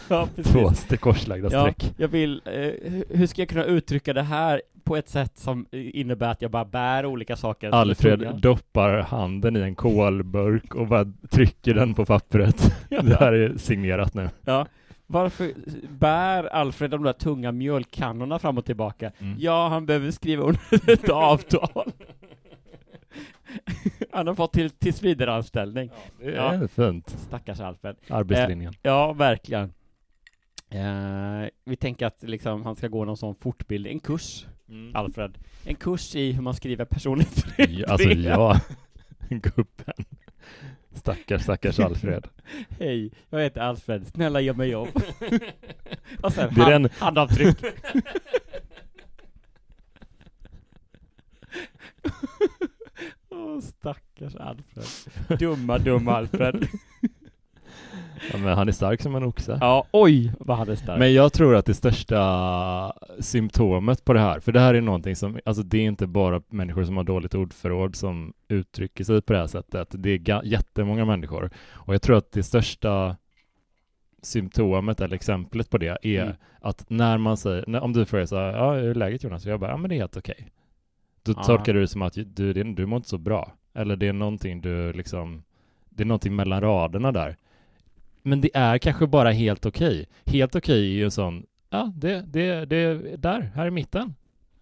[0.09, 1.93] ja, två st- korslagda Ja, streck.
[1.97, 5.65] jag vill, eh, hu- hur ska jag kunna uttrycka det här på ett sätt som
[5.71, 7.69] eh, innebär att jag bara bär olika saker?
[7.71, 12.73] Alfred doppar handen i en kolburk och bara trycker den på pappret.
[12.89, 14.29] Det här är signerat nu.
[14.45, 14.65] Ja.
[15.07, 15.51] Varför
[15.89, 19.11] bär Alfred de där tunga mjölkkannorna fram och tillbaka?
[19.19, 19.35] Mm.
[19.39, 21.91] Ja, han behöver skriva under ett avtal.
[24.11, 25.89] han har fått till tillsvidareanställning.
[26.19, 26.67] Det är Ja.
[26.67, 27.09] fint.
[27.09, 27.95] Stackars Alfred.
[28.09, 28.73] Arbetslinjen.
[28.81, 29.73] Ja, verkligen.
[30.71, 34.45] Eh, vi tänker att liksom, han ska gå någon sån fortbildning, en kurs,
[34.93, 35.37] Alfred.
[35.63, 38.61] En kurs i hur man skriver personligt Ja, alltså ja,
[39.29, 40.05] gubben.
[40.93, 42.27] Stackars, stackars Alfred.
[42.79, 44.89] Hej, jag heter Alfred, snälla ge mig jobb.
[46.21, 47.57] Och sen hand, den- handavtryck.
[53.29, 55.39] Åh, stackars Alfred.
[55.39, 56.67] Dumma, dumma Alfred.
[58.31, 59.57] Ja, men han är stark som en oxe.
[59.61, 60.99] Ja, oj, vad han är stark.
[60.99, 65.15] Men jag tror att det största symptomet på det här, för det här är någonting
[65.15, 69.33] som, alltså det är inte bara människor som har dåligt ordförråd som uttrycker sig på
[69.33, 69.87] det här sättet.
[69.91, 71.49] Det är ga- jättemånga människor.
[71.71, 73.15] Och jag tror att det största
[74.21, 76.35] symptomet eller exemplet på det är Mm.
[76.61, 79.45] att när man säger, när, om du frågar så här, ja hur är läget Jonas?
[79.45, 80.47] Och jag bara, ja men det är helt okej.
[81.23, 81.43] Då Ja.
[81.43, 83.51] tolkar du det som att du, det- du mår inte så bra.
[83.73, 85.43] Eller det är någonting du liksom,
[85.89, 87.35] det är någonting mellan raderna där.
[88.29, 90.05] Men det är kanske bara helt okej.
[90.25, 94.15] Helt okej är ju en sån, ja det, det, det är där, här i mitten.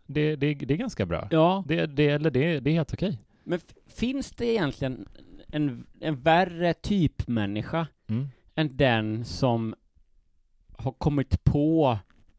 [0.06, 1.28] Det, det, det är ganska bra.
[1.32, 3.20] Ja, Det, det, eller det, det är helt okej.
[3.44, 3.60] men
[3.96, 5.06] finns det egentligen
[5.52, 8.28] en, en värre typ människa Mm.
[8.56, 9.76] än den som
[10.78, 11.98] har kommit på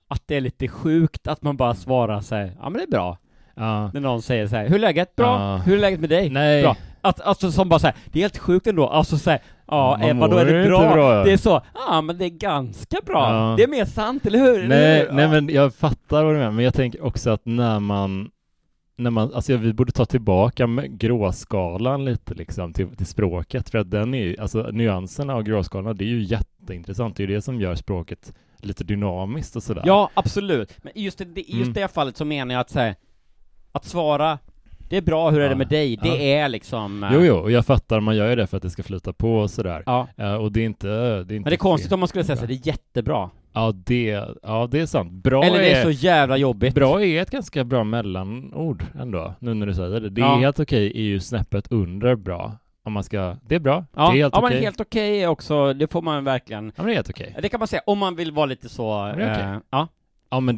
[0.09, 2.91] att det är lite sjukt att man bara svarar så här, ja men det är
[2.91, 3.19] bra.
[3.55, 3.91] Ja.
[3.95, 5.17] När någon säger så här, hur är läget?
[5.17, 5.27] Bra.
[5.27, 5.57] Ja.
[5.57, 6.31] Hur är läget med dig?
[6.31, 6.63] Nej.
[6.63, 6.77] Bra.
[7.01, 9.97] Att, alltså som bara så här, det är helt sjukt ändå, alltså så här, ja,
[10.01, 10.93] Man eh, vadå mår är det bra?
[10.93, 11.25] bra, ja.
[11.25, 13.33] Det är så, ja men det är ganska bra.
[13.35, 13.55] Ja.
[13.57, 14.69] Det är mer sant, eller hur?
[14.69, 15.13] Nej, hur?
[15.13, 15.31] nej Ja.
[15.31, 18.31] men jag fattar vad du menar, men jag tänker också att när man
[19.01, 23.91] när man, alltså vi borde ta tillbaka gråskalan lite liksom till, till språket för att
[23.91, 27.61] den är alltså nyanserna av gråskalan det är ju jätteintressant, det är ju det som
[27.61, 29.83] gör språket lite dynamiskt och sådär.
[29.87, 30.77] Ja, absolut.
[30.83, 31.73] Men i just, det, i just Mm.
[31.73, 32.95] det fallet så menar jag att säga
[33.73, 34.39] att svara,
[34.89, 35.57] det är bra, hur är det Ja.
[35.57, 35.97] med dig?
[36.03, 36.17] Det Ja.
[36.17, 37.05] är liksom...
[37.05, 39.13] eh, Jo, jo, och jag fattar, man gör ju det för att det ska flyta
[39.13, 39.83] på och sådär.
[39.87, 40.09] Ja.
[40.17, 42.25] Eh, och det är inte, det är inte Men det är konstigt om man skulle
[42.25, 43.31] säga så här, det är jättebra.
[43.53, 45.13] Ja, det, ja, det är sant.
[45.13, 46.75] Bra Eller det är så jävla jobbigt.
[46.75, 50.11] Bra är ett ganska bra mellanord ändå, nu när du säger det.
[50.11, 50.37] Det är Ja.
[50.37, 52.53] helt okej är ju snäppet under bra.
[52.85, 54.55] Om man ska, det är bra, Ja, det är helt ja okej.
[54.55, 56.65] men helt okej också, det får man verkligen...
[56.67, 57.37] Ja men det är helt okej.
[57.43, 59.05] Det kan man säga, om man vill vara lite så...
[59.17, 59.45] det är okej.
[59.55, 59.89] eh, ja.
[60.31, 60.58] Ja men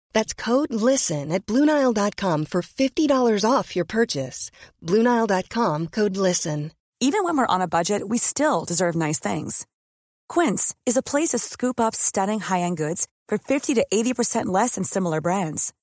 [0.13, 4.51] That's code LISTEN at Bluenile.com for $50 off your purchase.
[4.85, 6.71] Bluenile.com code LISTEN.
[6.99, 9.65] Even when we're on a budget, we still deserve nice things.
[10.29, 14.45] Quince is a place to scoop up stunning high end goods for 50 to 80%
[14.45, 15.73] less than similar brands.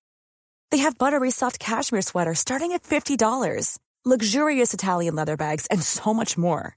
[0.71, 6.15] They have buttery soft cashmere sweaters starting at $50, luxurious Italian leather bags, and so
[6.15, 6.77] much more.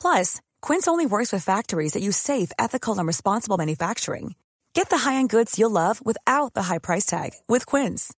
[0.00, 4.34] Plus, Quince only works with factories that use safe, ethical, and responsible manufacturing.
[4.78, 8.14] Get the high-end goods you'll love without the high price tag with Quince.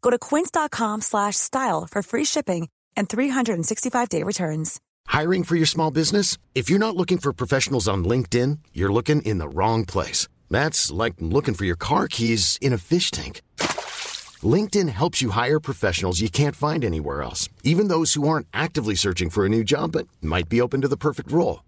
[0.00, 4.80] Go to quince.com slash style for free shipping and 365-day returns.
[5.06, 6.38] Hiring for your small business?
[6.54, 10.28] If you're not looking for professionals on LinkedIn, you're looking in the wrong place.
[10.48, 13.42] That's like looking for your car keys in a fish tank.
[14.42, 18.94] LinkedIn helps you hire professionals you can't find anywhere else, even those who aren't actively
[18.94, 21.67] searching for a new job but might be open to the perfect role.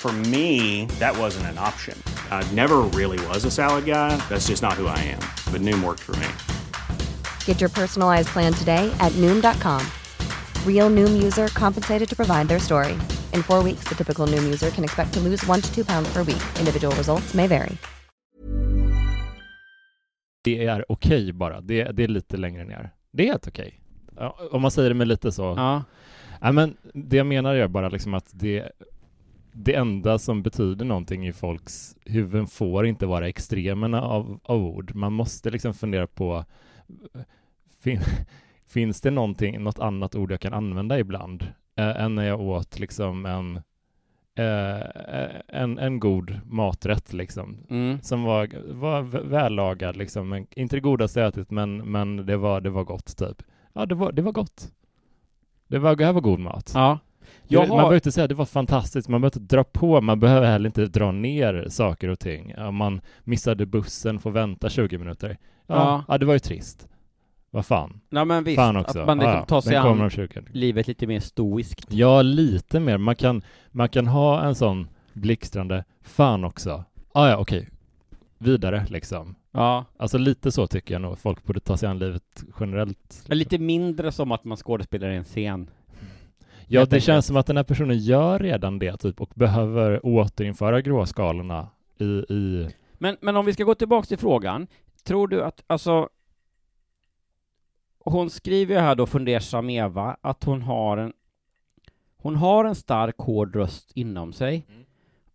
[0.00, 1.94] For me, that wasn't an option.
[2.30, 4.16] I never really was a salad guy.
[4.30, 5.20] That's just not who I am.
[5.52, 6.26] But Noom worked for me.
[7.44, 9.84] Get your personalized plan today at Noom.com.
[10.64, 12.92] Real Noom user compensated to provide their story.
[13.34, 16.08] In four weeks, the typical Noom user can expect to lose one to two pounds
[16.12, 16.42] per week.
[16.58, 17.76] Individual results may vary.
[20.44, 21.60] Det är okej bara.
[21.60, 22.90] Det, det är lite längre ner.
[23.12, 23.80] Det är helt okej.
[24.16, 25.54] Ja, om man säger det med lite så.
[25.56, 25.84] Ja.
[26.40, 28.70] Ja, men det jag menar är bara liksom att det,
[29.52, 34.94] det enda som betyder någonting i folks huvuden får inte vara extremerna av, av ord.
[34.94, 36.44] Man måste liksom fundera på
[37.82, 38.00] fin,
[38.66, 41.42] finns det någonting, något annat ord jag kan använda ibland
[41.76, 43.56] eh, än när jag åt liksom en,
[44.34, 44.86] eh,
[45.48, 48.00] en, en god maträtt liksom Mm.
[48.02, 52.60] som var, var vällagad liksom, men, inte det godaste jag ätit men, men det, var,
[52.60, 53.42] det var gott typ.
[53.72, 54.72] Ja, det var, det var gott.
[55.66, 56.72] Det, var, det här var god mat.
[56.74, 56.98] Ja.
[57.52, 60.20] Jag Man behöver inte säga att det var fantastiskt, man behöver inte dra på, man
[60.20, 62.54] behöver heller inte dra ner saker och ting.
[62.58, 65.38] Om man missade bussen, får vänta 20 minuter.
[65.66, 66.04] Ja, Ja.
[66.08, 66.18] ja.
[66.18, 66.88] det var ju trist.
[67.50, 68.00] Vad fan.
[68.10, 69.00] Ja men visst, fan också.
[69.00, 70.42] att man liksom Ja, tar sig an om 20.
[70.52, 71.92] livet lite mer stoiskt.
[71.92, 72.98] Ja, lite mer.
[72.98, 76.84] Man kan, man kan ha en sån blixtrande fan också.
[77.12, 77.68] Ah, ja, okej.
[78.38, 79.34] Vidare liksom.
[79.52, 79.84] Ja.
[79.96, 83.24] Alltså lite så tycker jag nog folk borde ta sig an livet generellt.
[83.28, 85.70] Men lite mindre som att man skådespelar i en scen.
[86.72, 90.80] Ja, det känns som att den här personen gör redan det typ och behöver återinföra
[90.80, 94.66] gråskalorna i, i Men, men om vi ska gå tillbaks till frågan,
[95.04, 96.08] tror du att, alltså,
[97.98, 101.12] hon skriver ju här då, fundersam Eva, att hon har en,
[102.16, 104.84] hon har en stark, hård röst inom sig, Mm.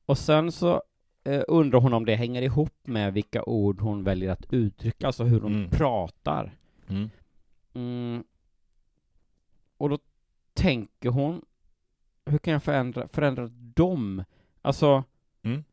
[0.05, 0.81] och sen så
[1.23, 5.23] eh, undrar hon om det hänger ihop med vilka ord hon väljer att uttrycka, alltså
[5.23, 5.69] hur hon Mm.
[5.69, 6.57] pratar.
[6.89, 7.09] mm.
[7.73, 8.23] Mm.
[9.77, 9.97] Och då
[10.55, 11.41] tänker hon,
[12.25, 14.23] hur kan jag förändra, förändra dem?
[14.61, 15.03] Alltså,
[15.43, 15.63] Mm.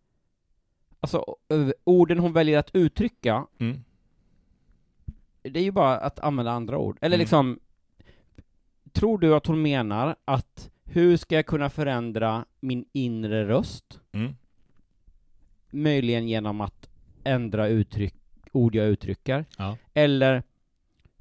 [1.01, 3.85] alltså ö- orden hon väljer att uttrycka, Mm.
[5.43, 6.99] det är ju bara att använda andra ord.
[7.01, 7.21] Eller Mm.
[7.21, 7.59] liksom,
[8.93, 14.01] tror du att hon menar att hur ska jag kunna förändra min inre röst?
[14.13, 14.33] Mm.
[15.71, 16.89] Möjligen genom att
[17.25, 18.15] ändra uttryck,
[18.53, 19.45] ord jag uttrycker.
[19.59, 19.77] Ja.
[19.95, 20.43] Eller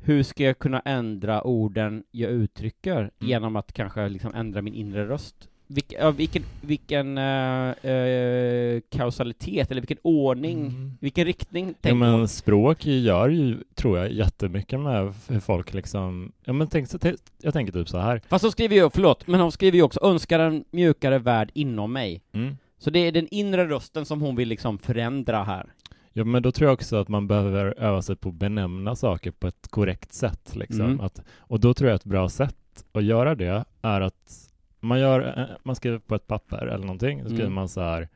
[0.04, 3.12] hur ska jag kunna ändra orden jag uttrycker Mm.
[3.20, 5.48] genom att kanske liksom ändra min inre röst?
[5.68, 10.98] Vilk, ja, vilken, vilken eh, eh, kausalitet, eller vilken ordning, Mm.
[11.00, 12.20] vilken riktning Ja, tänker hon?
[12.20, 16.98] men språk gör ju, tror jag, jättemycket med hur folk liksom, ja men tänk, så-
[17.42, 18.22] jag tänker typ så här.
[18.28, 21.94] Fast hon skriver ju, förlåt, men hon skriver ju också önskar en mjukare värld inom
[21.94, 22.22] mig.
[22.34, 22.58] Mm.
[22.78, 25.66] Så det är den inre rösten som hon vill liksom förändra här.
[26.14, 29.32] Ja, men då tror jag också att man behöver öva sig på att benämna saker
[29.32, 30.56] på ett korrekt sätt.
[30.56, 30.86] Liksom.
[30.86, 31.00] Mm.
[31.00, 34.50] Att, och då tror jag ett bra sätt att göra det är att
[34.80, 37.54] man, gör, eh, man skriver på ett papper eller någonting, då skriver Mm.
[37.54, 38.10] man så här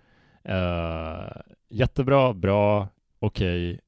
[0.43, 2.88] eh, jättebra, bra,
[3.20, 3.80] okej,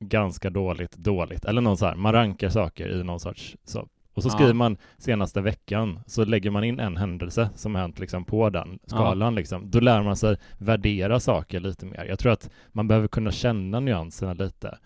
[0.00, 3.88] ganska dåligt, dåligt, eller någon så här, man rankar saker i någon sorts så.
[4.14, 4.32] Och så Ja.
[4.32, 8.78] skriver man senaste veckan, så lägger man in en händelse som hänt liksom på den
[8.86, 9.70] skalan liksom.
[9.70, 12.04] Då lär man sig värdera saker lite mer.
[12.08, 14.78] Jag tror att man behöver kunna känna nyanserna lite.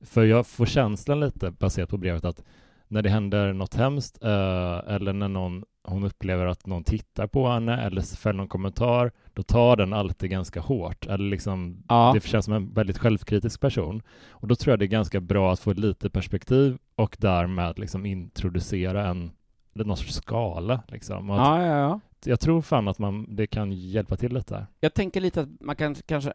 [0.00, 2.42] För jag får känslan lite baserat på brevet att
[2.88, 7.48] när det händer något hemskt eh, eller när någon, hon upplever att någon tittar på
[7.48, 11.06] henne eller fäller någon kommentar, då tar den alltid ganska hårt.
[11.06, 12.10] Eller liksom, Ja.
[12.14, 14.02] Det känns som en väldigt självkritisk person.
[14.30, 18.06] Och då tror jag det är ganska bra att få lite perspektiv och därmed liksom
[18.06, 19.30] introducera en
[19.72, 20.82] någon sorts skala.
[20.88, 21.30] Liksom.
[21.30, 22.00] Att Ja, ja, ja.
[22.24, 24.66] Jag tror fan att man, det kan hjälpa till lite där.
[24.80, 26.32] Jag tänker lite att man kan kanske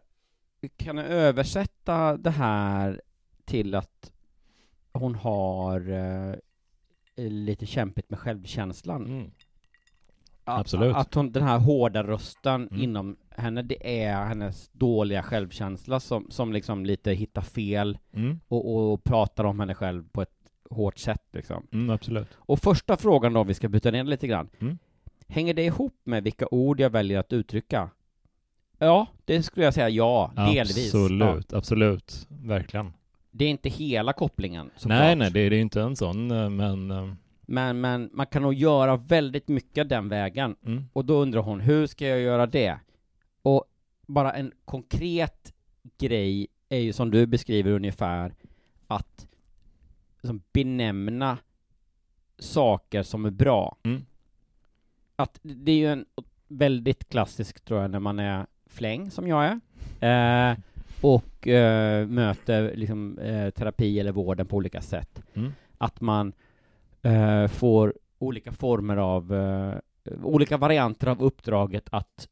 [0.77, 3.01] kan översätta det här
[3.45, 4.11] till att
[4.93, 6.35] hon har eh,
[7.15, 9.05] lite kämpigt med självkänslan.
[9.05, 9.31] Mm.
[10.45, 10.95] Absolut.
[10.95, 12.81] Att hon, den här hårda rösten Mm.
[12.83, 18.39] inom henne, det är hennes dåliga självkänsla som, som liksom lite hittar fel Mm.
[18.47, 20.33] och, och pratar om henne själv på ett
[20.69, 21.67] hårt sätt liksom.
[21.71, 22.27] Mm, absolut.
[22.35, 24.49] Och första frågan då, om vi ska byta ner lite grann.
[24.59, 24.77] Mm.
[25.27, 27.89] Hänger det ihop med vilka ord jag väljer att uttrycka?
[28.77, 30.93] Ja, det skulle jag säga ja, delvis.
[30.93, 30.99] Ja.
[31.03, 32.27] Absolut, absolut.
[32.29, 32.93] Verkligen.
[33.31, 34.99] Det är inte hela kopplingen såklart.
[34.99, 37.15] Nej, nej, det är det är inte en sån, eh, men...
[37.45, 40.55] Men, men man kan nog göra väldigt mycket den vägen.
[40.65, 40.83] Mm.
[40.93, 42.79] Och då undrar hon, hur ska jag göra det?
[43.41, 43.65] Och
[44.07, 45.53] bara en konkret
[45.97, 48.33] grej är ju som du beskriver ungefär,
[48.87, 49.27] att
[50.15, 51.37] liksom benämna
[52.39, 53.77] saker som är bra.
[53.83, 54.05] Mm.
[55.15, 56.05] Att det är ju en
[56.47, 59.59] väldigt klassisk, tror jag, när man är fläng, som jag
[59.99, 60.57] är, eh,
[61.01, 65.21] och eh, möter liksom eh, terapi eller vården på olika sätt.
[65.33, 65.53] Mm.
[65.77, 66.33] Att man
[67.03, 69.75] eh, får olika former av, eh,
[70.23, 72.27] olika varianter av uppdraget att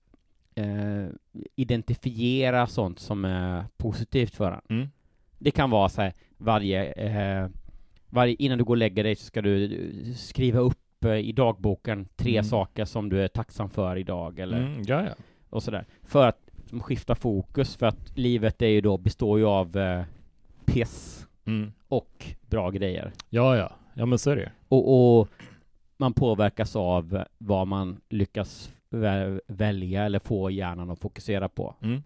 [0.55, 1.07] eh,
[1.55, 4.61] identifiera sånt som är positivt för en.
[4.77, 4.89] Mm.
[5.39, 7.49] Det kan vara så här, varje, eh,
[8.09, 9.79] varje, innan du går och lägger dig så ska du
[10.15, 12.43] skriva upp eh, i dagboken tre Mm.
[12.43, 15.13] saker som du är tacksam för idag, eller Mm, ja, ja.
[15.49, 15.85] och sådär.
[16.03, 20.03] För att som, skifta fokus, för att livet är ju då, består ju av eh,
[20.65, 21.71] piss Mm.
[21.87, 23.11] och bra grejer.
[23.29, 23.71] Ja, ja.
[23.93, 25.27] Ja, men så är det Och, och
[25.97, 31.75] man påverkas av vad man lyckas vä- välja eller få hjärnan att fokusera på.
[31.81, 32.03] mm.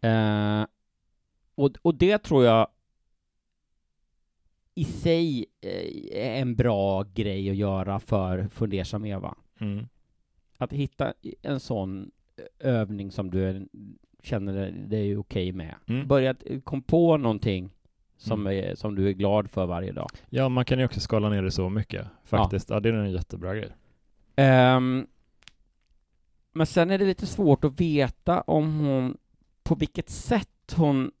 [0.00, 0.66] Eh,
[1.54, 2.68] och, och det tror jag
[4.74, 9.34] i sig eh, är en bra grej att göra för fundersam Eva.
[9.60, 9.86] Mm.
[10.58, 12.10] Att hitta en sån
[12.58, 13.68] övning som du
[14.22, 15.74] känner dig är okej med.
[15.86, 16.08] Mm.
[16.08, 16.34] Börja
[16.64, 17.70] kom på någonting
[18.16, 18.64] som, Mm.
[18.64, 20.10] är, som du är glad för varje dag.
[20.30, 22.70] Ja, man kan ju också skala ner det så mycket, faktiskt.
[22.70, 23.70] Ja, det är en jättebra grej.
[24.36, 25.06] Ehm,
[26.52, 29.16] men sen är det lite svårt att veta om hon,
[29.62, 31.12] på vilket sätt hon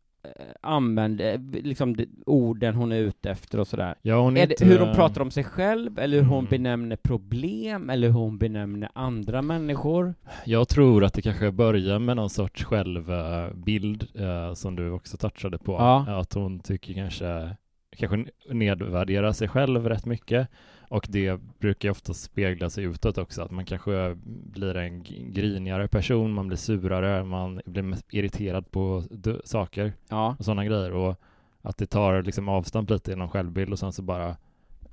[0.60, 3.94] använder eh, liksom de, orden hon är ute efter och sådär.
[4.02, 4.64] Ja, hon är Är det inte...
[4.64, 6.50] hur hon pratar om sig själv, eller hur hon Mm.
[6.50, 10.14] benämner problem, eller hur hon benämner andra människor?
[10.44, 15.58] Jag tror att det kanske börjar med någon sorts självbild eh, som du också touchade
[15.58, 15.72] på.
[15.72, 16.20] Ja.
[16.20, 17.56] Att hon tycker kanske,
[17.96, 20.48] kanske nedvärderar sig själv rätt mycket.
[20.94, 25.88] Och det brukar ju ofta spegla sig utåt också, att man kanske blir en grinigare
[25.88, 29.02] person, man blir surare, man blir irriterad på
[29.44, 30.36] saker Ja.
[30.38, 30.92] och sådana grejer.
[30.92, 31.16] Och
[31.62, 34.36] att det tar liksom avstamp lite i någon självbild och sen så bara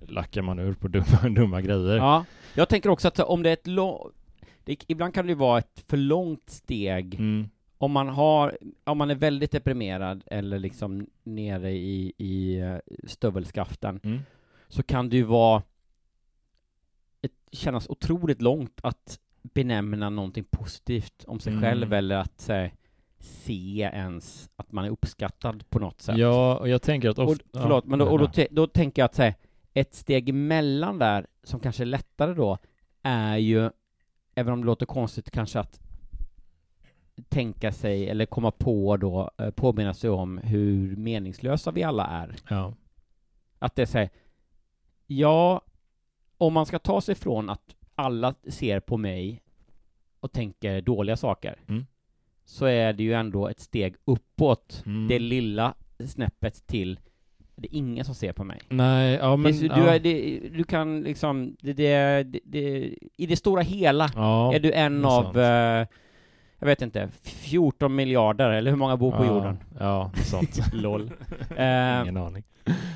[0.07, 1.95] lackar man ur på dumma, dumma grejer.
[1.97, 2.25] ja.
[2.55, 4.13] Jag tänker också att om det är ett långt,
[4.87, 7.49] ibland kan det ju vara ett för långt steg Mm.
[7.77, 12.75] om man har, om man är väldigt deprimerad eller liksom nere i, i eh,
[13.07, 14.19] stövelskaften Mm.
[14.67, 15.63] så kan det ju vara
[17.51, 21.63] kännas otroligt långt att benämna någonting positivt om sig Mm.
[21.63, 22.65] själv eller att eh,
[23.19, 26.17] se ens att man är uppskattad på något sätt.
[26.17, 27.61] Ja, och jag tänker att och, ofta...
[27.61, 28.31] förlåt, men då, och då, ja.
[28.31, 29.33] te- då tänker jag att här,
[29.73, 32.57] ett steg emellan där, som kanske är lättare då,
[33.01, 33.69] är ju,
[34.35, 35.79] även om det låter konstigt kanske att
[37.29, 42.35] tänka sig, eller komma på då, eh, påminna sig om hur meningslösa vi alla är.
[42.49, 42.73] Ja.
[43.59, 44.09] Att det är så här,
[45.07, 45.61] ja,
[46.41, 49.41] om man ska ta sig från att alla ser på mig
[50.19, 51.85] och tänker dåliga saker, Mm.
[52.45, 55.07] så är det ju ändå ett steg uppåt, Mm.
[55.07, 55.73] det lilla
[56.05, 56.99] snäppet till
[57.55, 58.59] det är ingen som ser på mig.
[58.69, 59.51] Nej, ja men...
[59.59, 59.75] det, ja.
[59.75, 61.73] du, är, det, du kan liksom, det,
[62.43, 65.87] det, i det stora hela ja, är du en av, eh,
[66.59, 69.57] jag vet inte, 14 miljarder, eller hur många bor på ja, jorden?
[69.79, 70.59] Ja, sånt.
[70.73, 71.11] LOL.
[71.57, 72.43] Eh, Ingen aning.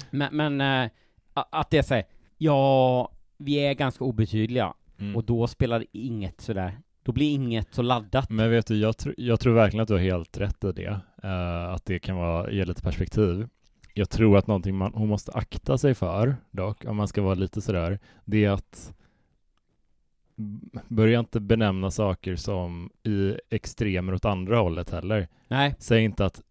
[0.10, 0.90] men, men eh,
[1.34, 2.04] a- att det är så här,
[2.38, 5.16] ja, vi är ganska obetydliga, Mm.
[5.16, 8.30] och då spelar inget sådär, då blir inget så laddat.
[8.30, 11.00] Men vet du, jag, tr- jag tror verkligen att du har helt rätt i det.
[11.24, 13.48] Eh, att det kan vara, ge lite perspektiv.
[13.94, 17.34] Jag tror att någonting man, hon måste akta sig för, dock, om man ska vara
[17.36, 18.94] lite sådär, det är att
[20.88, 25.28] börja inte benämna saker som i extremer åt andra hållet heller.
[25.48, 26.42] Nej, Säg inte att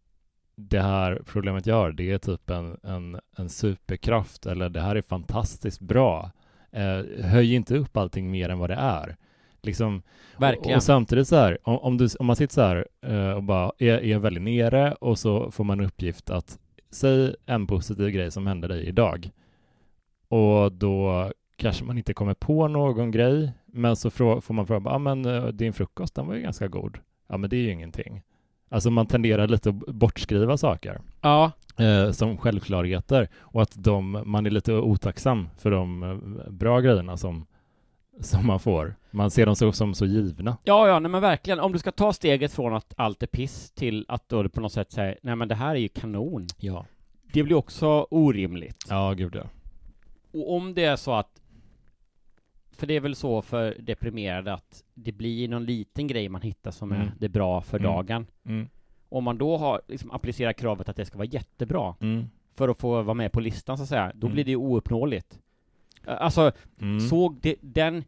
[0.57, 4.97] det här problemet jag har, det är typ en, en, en superkraft eller det här
[4.97, 6.31] är fantastiskt bra.
[6.75, 9.17] Eh, höj inte upp allting mer än vad det är.
[9.63, 10.03] Liksom,
[10.59, 13.43] och, och samtidigt så här, om, om, du, om man sitter så här eh, och
[13.43, 16.59] bara är, är väldigt nere och så får man uppgift att
[16.91, 19.31] säg en positiv grej som hände dig idag.
[20.29, 24.95] Och då kanske man inte kommer på någon grej, men så får man fråga, ja
[24.95, 26.99] ah, men eh, din frukost den var ju ganska god.
[27.27, 28.23] Ja men det är ju ingenting.
[28.69, 34.47] Alltså man tenderar lite att bortskriva saker ja, eh, som självklarheter och att de, man
[34.47, 37.47] är lite otacksam för de eh, bra grejerna som,
[38.21, 38.95] som man får.
[39.11, 40.57] Man ser dem så, som så givna.
[40.65, 43.71] ja, ja, nej men verkligen, om du ska ta steget från att allt är piss
[43.71, 46.47] till att då på något sätt säger, nej men det här är ju kanon.
[46.59, 46.87] Ja.
[47.33, 48.87] Det blir också orimligt.
[48.89, 49.43] Ja, gud ja.
[50.33, 51.41] Och om det är så att
[52.77, 56.71] för det är väl så för deprimerade att det blir någon liten grej man hittar
[56.71, 57.09] som är Mm.
[57.19, 57.93] det bra för Mm.
[57.93, 58.27] dagen.
[58.47, 58.69] Mm.
[59.09, 62.25] Om man då har liksom applicerat kravet att det ska vara jättebra Mm.
[62.55, 64.35] för att få vara med på listan så att säga, då Mm.
[64.35, 65.39] blir det ju ouppnåeligt.
[66.07, 67.01] Alltså, Mm.
[67.01, 68.05] såg det, den,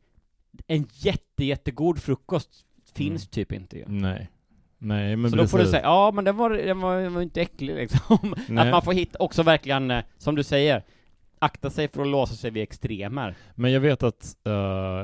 [0.67, 2.65] en jätte, jättegod frukost
[2.95, 3.85] finns typ inte ju.
[3.89, 4.31] Nej.
[4.79, 7.23] Nej, men så då får du säga, ja men den var, den var, den var
[7.23, 8.35] inte äcklig liksom.
[8.59, 10.83] Att man får hitta, också verkligen, eh, som du säger,
[11.39, 13.35] akta sig för att låsa sig vid extremer.
[13.55, 14.53] Men jag vet att, eh,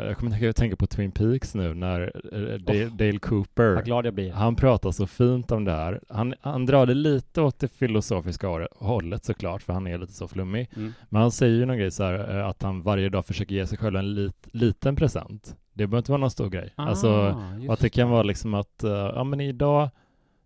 [0.07, 2.01] jag kommer tänka, tänka på Twin Peaks nu när
[2.33, 2.97] eh, Dale, Oh.
[2.97, 4.33] Dale Cooper Vad glad jag blir.
[4.33, 6.01] Han pratar så fint om det här.
[6.09, 10.29] Han, han drar det lite åt det filosofiska hållet såklart, för han är lite så
[10.29, 10.71] flummig.
[10.77, 10.93] Mm.
[11.09, 13.67] Men han säger ju någon grej så här, eh, att han varje dag försöker ge
[13.67, 15.57] sig själv en lit, liten present.
[15.75, 16.73] Det behöver inte vara någon stor grej.
[16.77, 18.81] alltså, Ah, och att det kan vara liksom att,
[19.15, 19.91] ja men idag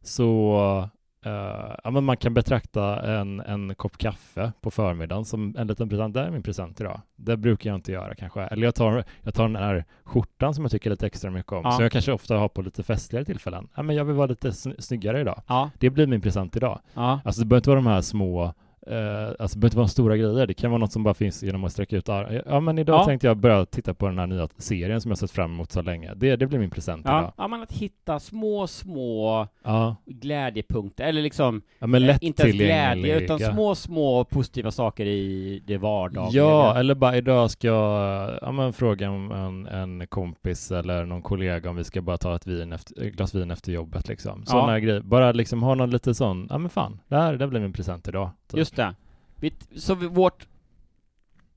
[0.03, 0.89] så,
[1.27, 5.89] eh, ja men man kan betrakta en, en kopp kaffe på förmiddagen som en liten
[5.89, 6.14] present.
[6.14, 7.01] Det är min present idag.
[7.16, 8.41] Det brukar jag inte göra kanske.
[8.43, 11.61] Eller jag tar, jag tar den här skjortan som jag tycker lite extra mycket om,
[11.64, 11.72] Ja.
[11.72, 13.68] som jag kanske ofta har på lite festligare tillfällen.
[13.74, 15.43] Ja men jag vill vara lite sny- snyggare idag.
[15.47, 16.81] Ja, Det blir min present idag.
[16.95, 17.20] ja.
[17.24, 18.55] Alltså det behöver inte vara de här små
[18.87, 21.43] Eh, alltså det behöver inte vara stora grejer, det kan vara något som bara finns
[21.43, 22.41] genom att sträcka ut arm.
[22.47, 23.05] Ja men idag Ja.
[23.05, 25.82] tänkte jag börja titta på den här nya serien som jag sett fram emot så
[25.82, 26.12] länge.
[26.16, 27.32] Det, det blir min present Ja, idag.
[27.37, 32.43] ja, men att hitta små, små Ja, glädjepunkter, eller liksom ja men lätt eh, inte
[32.43, 36.43] ens glädje, utan små, små positiva saker i det vardagliga.
[36.45, 41.22] Ja, eller bara idag ska jag ja, men fråga om en, en kompis eller någon
[41.22, 44.47] kollega om vi ska bara ta ett vin efter, ett glas vin efter jobbet liksom.
[44.47, 44.78] Sådana Ja.
[44.78, 45.01] grejer.
[45.01, 48.09] Bara liksom ha någon lite sån, ja men fan, det här, det blir min present
[48.09, 48.30] idag.
[48.49, 48.59] Typ.
[48.59, 48.95] Just det.
[49.37, 50.49] Vi, så vi, vårt...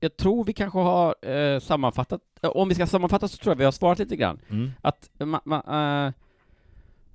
[0.00, 3.58] Jag tror vi kanske har eh, sammanfattat, eh, om vi ska sammanfatta så tror jag
[3.58, 4.40] vi har svarat lite grann.
[4.50, 4.70] Mm.
[4.82, 6.12] Att ma, ma, eh,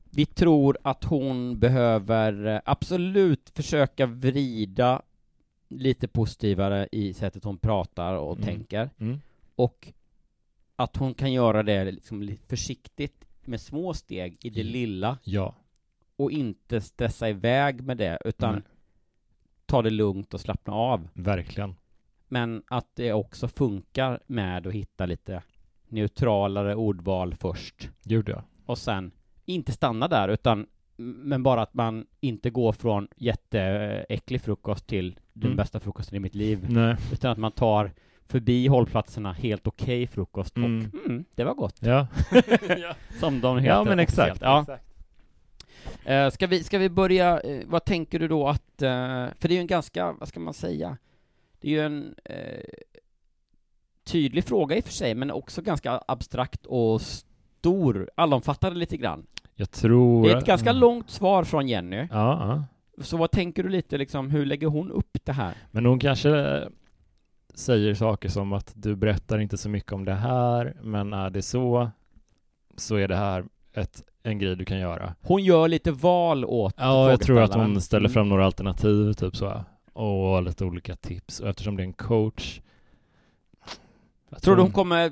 [0.09, 5.01] vi tror att hon behöver eh, absolut försöka vrida
[5.69, 8.45] lite positivare i sättet hon pratar och Mm.
[8.45, 8.89] tänker.
[8.99, 9.21] Mm.
[9.55, 9.93] Och
[10.75, 15.55] att hon kan göra det liksom försiktigt med små steg i det lilla Ja.
[16.15, 18.63] och inte stressa iväg med det utan.
[19.65, 21.07] Ta det lugnt och slappna av.
[21.13, 21.75] Verkligen.
[22.27, 25.41] Men att det också funkar med att hitta lite
[25.87, 28.41] neutralare ordval först Gjorde jag.
[28.65, 29.11] och sen
[29.45, 35.47] inte stanna där utan men bara att man inte går från jätteäcklig frukost till den
[35.47, 35.57] Mm.
[35.57, 36.95] bästa frukosten i mitt liv Nej.
[37.13, 37.91] utan att man tar
[38.27, 40.77] förbi hållplatserna helt okej frukost Mm.
[40.93, 41.77] och mm, det var gott.
[41.81, 42.07] Ja.
[43.19, 44.41] Som de heter ja men exakt.
[44.41, 44.61] Ja.
[44.61, 44.94] exakt.
[46.05, 49.53] Eh, ska, vi, ska vi börja, eh, vad tänker du då att, eh, för det
[49.53, 50.97] är ju en ganska, vad ska man säga,
[51.59, 52.15] det är ju en
[54.03, 59.25] tydlig fråga i och för sig, men också ganska abstrakt och stor, allomfattande lite grann.
[59.55, 60.23] Jag tror...
[60.23, 62.63] Det är ett ganska långt svar från Jenny, ja.
[62.97, 65.53] så vad tänker du lite liksom, hur lägger hon upp det här?
[65.71, 66.63] Men hon kanske
[67.53, 71.41] säger saker som att du berättar inte så mycket om det här, men är det
[71.41, 71.91] så,
[72.77, 75.15] så är det här ett, en grej du kan göra.
[75.21, 78.13] Hon gör lite val åt Ja, jag tror att hon ställer Mm.
[78.13, 79.63] fram några alternativ, typ så.
[79.93, 81.39] Och lite olika tips.
[81.39, 82.61] Och eftersom det är en coach...
[84.29, 85.11] jag Tror du hon kommer,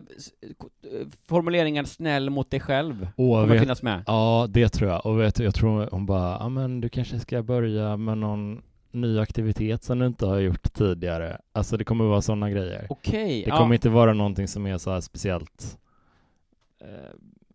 [1.28, 4.04] formuleringen snäll mot dig själv, Åh, kommer vet, finnas med?
[4.08, 5.06] Ja, det tror jag.
[5.06, 8.62] Och vet, du, jag tror hon bara, ja men du kanske ska börja med någon
[8.92, 11.38] ny aktivitet som du inte har gjort tidigare.
[11.52, 12.88] Alltså det kommer vara sådana grejer.
[12.90, 13.58] Okej, Det ja.
[13.58, 15.78] kommer inte vara någonting som är så speciellt
[16.82, 16.88] eh,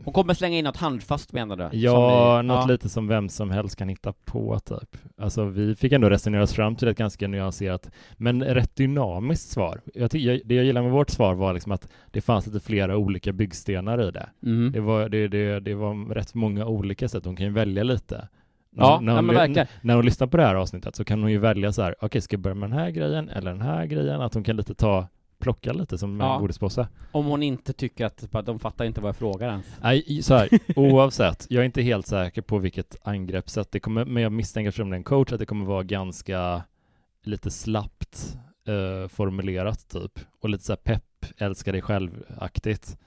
[0.05, 1.79] Hon kommer slänga in något handfast menar du?
[1.79, 2.73] Ja, ni- något ja.
[2.73, 4.97] lite som vem som helst kan hitta på typ.
[5.21, 9.81] Alltså vi fick ändå resonera oss fram till ett ganska nyanserat, men rätt dynamiskt svar.
[9.95, 12.97] Jag jag, det jag gillar med vårt svar var liksom att det fanns lite flera
[12.97, 14.29] olika byggstenar i det.
[14.43, 14.73] Mm.
[14.73, 18.29] Det var, det, det, det var rätt många olika sätt, hon kan ju välja lite.
[18.77, 19.67] Ja, när, ja, hon, verkligen.
[19.81, 22.21] när hon lyssnar på det här avsnittet så kan hon ju välja så här, okej
[22.21, 24.75] ska jag börja med den här grejen eller den här grejen, att hon kan lite
[24.75, 25.09] ta,
[25.39, 26.35] plocka lite som Ja.
[26.35, 26.89] en godispåse.
[27.13, 29.67] Om hon inte tycker att, bara, de fattar inte vad jag frågar ens.
[29.83, 34.23] Nej, så här, oavsett, jag är inte helt säker på vilket angreppssätt det kommer, men
[34.23, 36.63] jag misstänker är en coach att det kommer vara ganska
[37.23, 38.37] lite slappt
[38.67, 42.99] eh, formulerat typ, och lite så här pepp, älska dig själv-aktigt.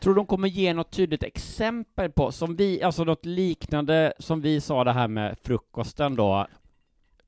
[0.00, 4.40] Tror du de kommer ge något tydligt exempel på, som vi, alltså något liknande som
[4.40, 6.48] vi sa det här med frukosten då, att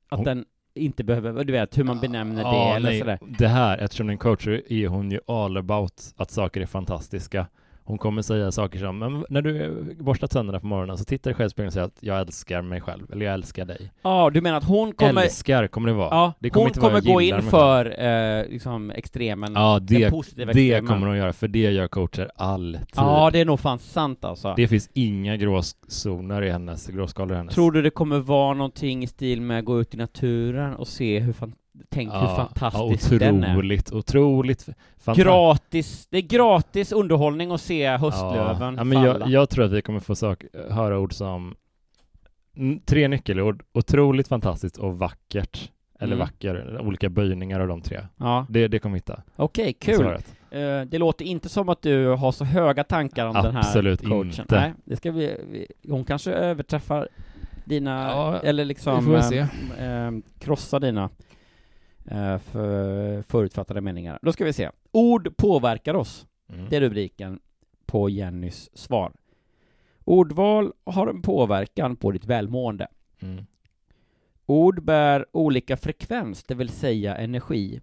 [0.09, 0.45] Hon- den
[0.75, 3.19] inte behöver, du vet hur man benämner det Ja, eller nej, sådär.
[3.37, 6.65] Det här, eftersom det är en coach, är hon ju all about att saker är
[6.65, 7.47] fantastiska.
[7.91, 11.35] Hon kommer säga saker som, men när du borstar tänderna på morgonen så tittar du
[11.35, 13.91] själv i spegeln och säger att jag älskar mig själv, eller jag älskar dig.
[14.01, 16.09] Ja, du menar att hon kommer, älskar kommer det vara.
[16.11, 20.53] ja, det kommer hon kommer gå in för, eh, liksom extremen, Ja, den det, positiva
[20.53, 20.87] det extremen.
[20.87, 22.85] kommer hon göra, för det gör coacher alltid.
[22.95, 24.53] Ja, det är nog fan sant alltså.
[24.57, 27.53] Det finns inga gråzoner i hennes, gråskalor i hennes.
[27.55, 30.87] Tror du det kommer vara någonting i stil med att gå ut i naturen och
[30.87, 31.53] se hur fan,
[31.89, 33.51] tänk hur ja, fantastisk ja, den är?
[33.57, 34.69] otroligt, otroligt.
[35.15, 39.81] Gratis, det är gratis underhållning att se höstlöven ja, men jag, jag tror att vi
[39.81, 41.55] kommer få sak, höra ord som
[42.85, 45.71] tre nyckelord, otroligt fantastiskt och vackert.
[45.99, 46.19] Eller Mm.
[46.25, 47.99] vacker, olika böjningar av de tre.
[48.17, 49.21] Ja, Det, det kommer vi hitta.
[49.35, 49.95] okej, kul.
[49.95, 50.35] Svaret.
[50.51, 54.01] Eh, det låter inte som att du har så höga tankar om den här Absolut
[54.01, 54.27] coachen.
[54.39, 54.59] inte.
[54.59, 57.07] Nej, det ska vi, vi, hon kanske överträffar
[57.65, 59.83] dina, Ja, eller liksom vi får väl eh, se.
[59.83, 61.09] eh, krossa dina
[62.43, 64.19] för, förutfattade meningar.
[64.21, 64.69] Då ska vi se.
[64.91, 66.27] Ord påverkar oss.
[66.49, 66.69] Mm.
[66.69, 67.39] Det är rubriken
[67.85, 69.13] på Jennys svar.
[70.03, 72.87] Ordval har en påverkan på ditt välmående.
[73.19, 73.45] Mm.
[74.45, 77.81] Ord bär olika frekvens, det vill säga energi.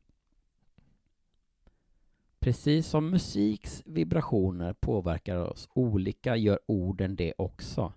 [2.41, 7.93] Precis som musiks vibrationer påverkar oss olika gör orden det också.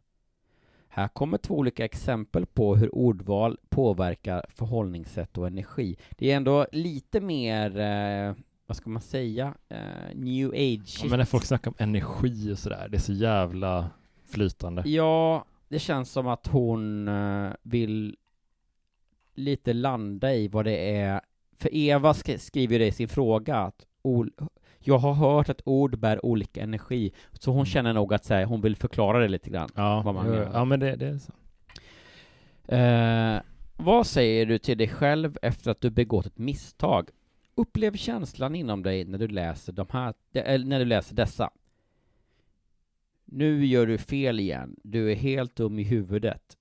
[0.93, 5.95] Här kommer två olika exempel på hur ordval påverkar förhållningssätt och energi.
[6.17, 8.35] Det är ändå lite mer, eh,
[8.65, 9.77] vad ska man säga, eh,
[10.15, 13.89] new age Ja, men när folk snackar om energi och sådär, det är så jävla
[14.25, 14.83] flytande.
[14.89, 18.15] Ja, det känns som att hon eh, vill
[19.35, 21.21] lite landa i vad det är.
[21.57, 24.33] För Eva sk- skriver det i sin fråga att ol-
[24.83, 28.45] jag har hört att ord bär olika energi, så hon känner nog att så här,
[28.45, 29.69] hon vill förklara det lite grann.
[29.75, 30.51] Ja, vad man menar.
[30.53, 31.33] ja men det, det är så.
[32.75, 33.41] Eh,
[33.77, 37.09] vad säger du till dig själv efter att du begått ett misstag?
[37.55, 41.49] Upplev känslan inom dig när du läser de här, eller när du läser dessa.
[43.25, 44.75] Nu gör du fel igen.
[44.83, 46.57] Du är helt dum i huvudet.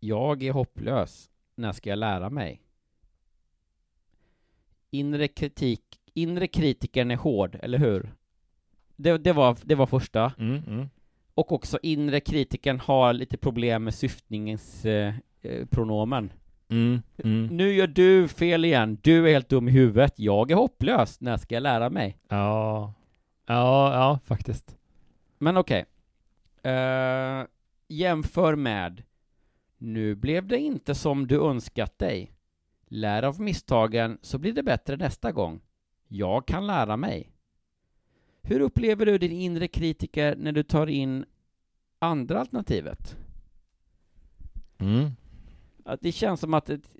[0.00, 1.30] Jag är hopplös.
[1.54, 2.62] När ska jag lära mig?
[4.90, 8.14] Inre kritik, inre kritikern är hård, eller hur?
[8.96, 10.32] Det, det, var, det var första.
[10.38, 10.88] Mm, mm.
[11.34, 16.32] Och också inre kritikern har lite problem med syftningens eh, eh, pronomen.
[16.68, 17.46] Mm, mm.
[17.46, 18.98] Nu gör du fel igen.
[19.02, 20.14] Du är helt dum i huvudet.
[20.16, 21.20] Jag är hopplös.
[21.20, 22.18] När ska jag lära mig?
[22.28, 22.94] Ja.
[23.46, 24.76] ja, ja faktiskt.
[25.38, 25.84] Men okej.
[26.62, 27.44] Eh,
[27.88, 29.02] jämför med
[29.78, 32.32] Nu blev det inte som du önskat dig.
[32.88, 35.60] Lär av misstagen så blir det bättre nästa gång.
[36.08, 37.32] Jag kan lära mig.
[38.42, 41.24] Hur upplever du din inre kritiker när du tar in
[41.98, 43.16] andra alternativet?
[44.78, 45.10] Mm.
[45.84, 46.90] Att det känns som att ett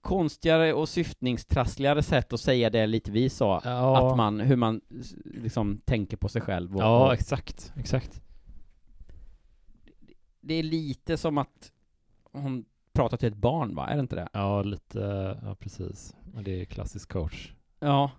[0.00, 3.60] konstigare och syftningstrassligare sätt att säga det lite vi sa.
[3.64, 4.10] Ja.
[4.10, 4.80] Att man, hur man
[5.24, 6.76] liksom tänker på sig själv.
[6.76, 8.22] Och, Ja, och exakt, exakt.
[10.40, 11.72] det är lite som att
[12.32, 13.88] hon pratar till ett barn, va?
[13.88, 14.28] Är det inte det?
[14.32, 16.16] Ja, lite, ja precis.
[16.34, 18.10] Men det är klassisk coach Ja.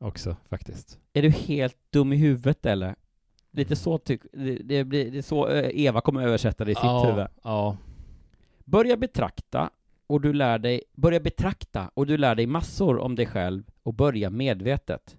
[0.00, 0.98] Också faktiskt.
[1.12, 2.94] Är du helt dum i huvudet eller?
[3.50, 4.22] Lite så tyck,
[4.64, 7.26] det, blir, det är så eh, Eva kommer översätta det i sitt ja, huvud.
[7.42, 7.76] Ja,
[8.64, 9.70] Börja betrakta
[10.06, 13.94] och du lär dig, börja betrakta och du lär dig massor om dig själv och
[13.94, 15.16] börja medvetet.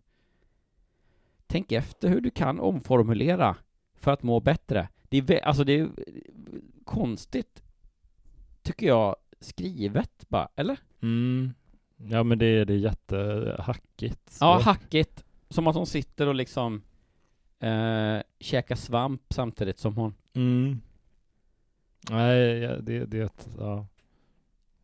[1.48, 3.56] Tänk efter hur du kan omformulera
[3.94, 4.88] för att må bättre.
[5.10, 5.90] Det är, alltså det är
[6.84, 7.64] konstigt,
[8.62, 10.78] tycker jag, skrivet bara, eller?
[11.02, 11.54] mm.
[12.10, 14.38] Ja men det, är- det är jättehackigt.
[14.40, 15.24] Ja, hackigt.
[15.50, 16.82] Som att hon sitter och liksom
[17.60, 20.82] eh, käkar svamp samtidigt som hon Mm.
[22.10, 23.86] Nej, ja, det, det är ett, ja.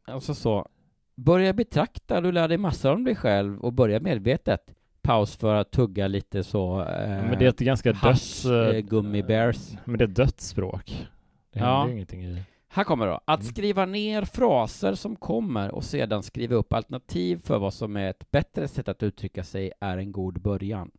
[0.05, 0.67] Alltså så,
[1.15, 4.73] börja betrakta, du lär dig massor om dig själv och börja medvetet.
[5.01, 8.03] paus för att tugga lite så eh, Men det är ett ganska döds...
[8.45, 9.71] hasch, eh, gummy bears.
[9.85, 11.07] Men det är dött språk.
[11.53, 11.65] Det Ja.
[11.65, 12.43] händer ju ingenting i...
[12.69, 13.21] Här kommer då.
[13.25, 13.51] Att Mm.
[13.53, 18.31] skriva ner fraser som kommer och sedan skriva upp alternativ för vad som är ett
[18.31, 20.91] bättre sätt att uttrycka sig är en god början.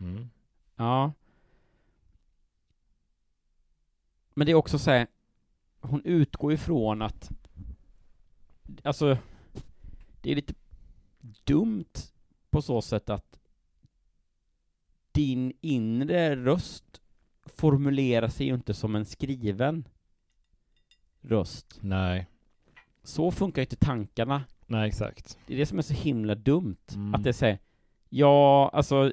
[0.00, 0.30] Mm.
[0.76, 1.12] Ja.
[4.34, 5.06] Men det är också så här,
[5.80, 7.30] hon utgår ifrån att,
[8.82, 9.18] alltså,
[10.22, 10.54] det är lite
[11.44, 11.92] dumt
[12.50, 13.38] på så sätt att
[15.12, 17.00] din inre röst
[17.46, 19.88] formulerar sig ju inte som en skriven
[21.28, 21.78] röst.
[21.80, 22.26] Nej.
[23.02, 24.44] Så funkar ju inte tankarna.
[24.66, 25.38] Nej, exakt.
[25.46, 26.76] Det är det som är så himla dumt.
[26.94, 27.14] Mm.
[27.14, 27.58] Att det säger,
[28.08, 29.12] ja, alltså,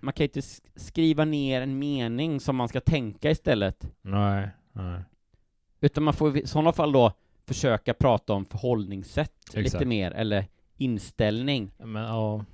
[0.00, 3.90] man kan ju inte sk- skriva ner en mening som man ska tänka istället.
[4.02, 4.48] Nej.
[4.72, 5.00] Nej.
[5.80, 7.12] Utan man får i sådana fall då
[7.46, 9.86] försöka prata om förhållningssätt lite Exakt.
[9.86, 10.46] mer, eller
[10.76, 11.70] inställning.
[11.78, 12.44] Men ja,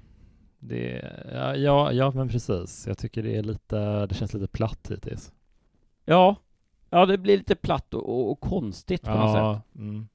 [0.59, 2.87] det, ja, ja, ja, men precis.
[2.87, 5.33] Jag tycker det är lite, det känns lite platt hittills.
[6.05, 6.37] Ja,
[6.91, 9.65] ja det blir lite platt och, och, och konstigt på något sätt.
[9.79, 10.09] Mm.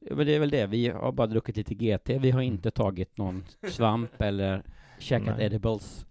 [0.00, 2.70] Ja, Men det är väl det, vi har bara druckit lite GT, vi har inte
[2.70, 4.62] tagit någon svamp eller
[4.98, 5.46] käkat Nej.
[5.46, 6.06] edibles.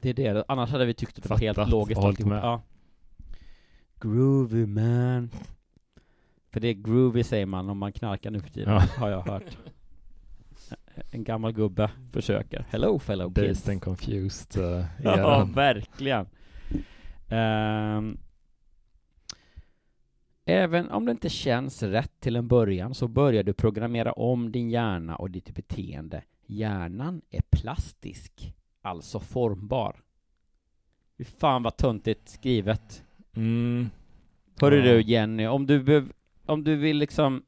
[0.00, 2.30] Det är det, annars hade vi tyckt att det var helt Fattat, logiskt alltihop.
[2.32, 2.38] med.
[2.44, 2.62] Ja.
[4.00, 5.30] Groovy man.
[6.50, 8.80] För det är groovy säger man om man knarkar nu för tiden, Ja.
[8.80, 9.58] har jag hört.
[11.10, 12.64] En gammal gubbe försöker.
[12.70, 13.48] Hello fellow kids.
[13.64, 16.26] Dazed and confused uh, Ja, verkligen.
[17.28, 18.18] Ehm,
[20.48, 24.70] även om det inte känns rätt till en början så börjar du programmera om din
[24.70, 26.22] hjärna och ditt beteende.
[26.46, 29.96] Hjärnan är plastisk, alltså formbar.
[31.18, 33.02] Fy fan vad töntigt skrivet.
[33.36, 33.90] Mm.
[34.60, 36.12] Hörru du Jenny, om du, bev-
[36.46, 37.42] om du vill liksom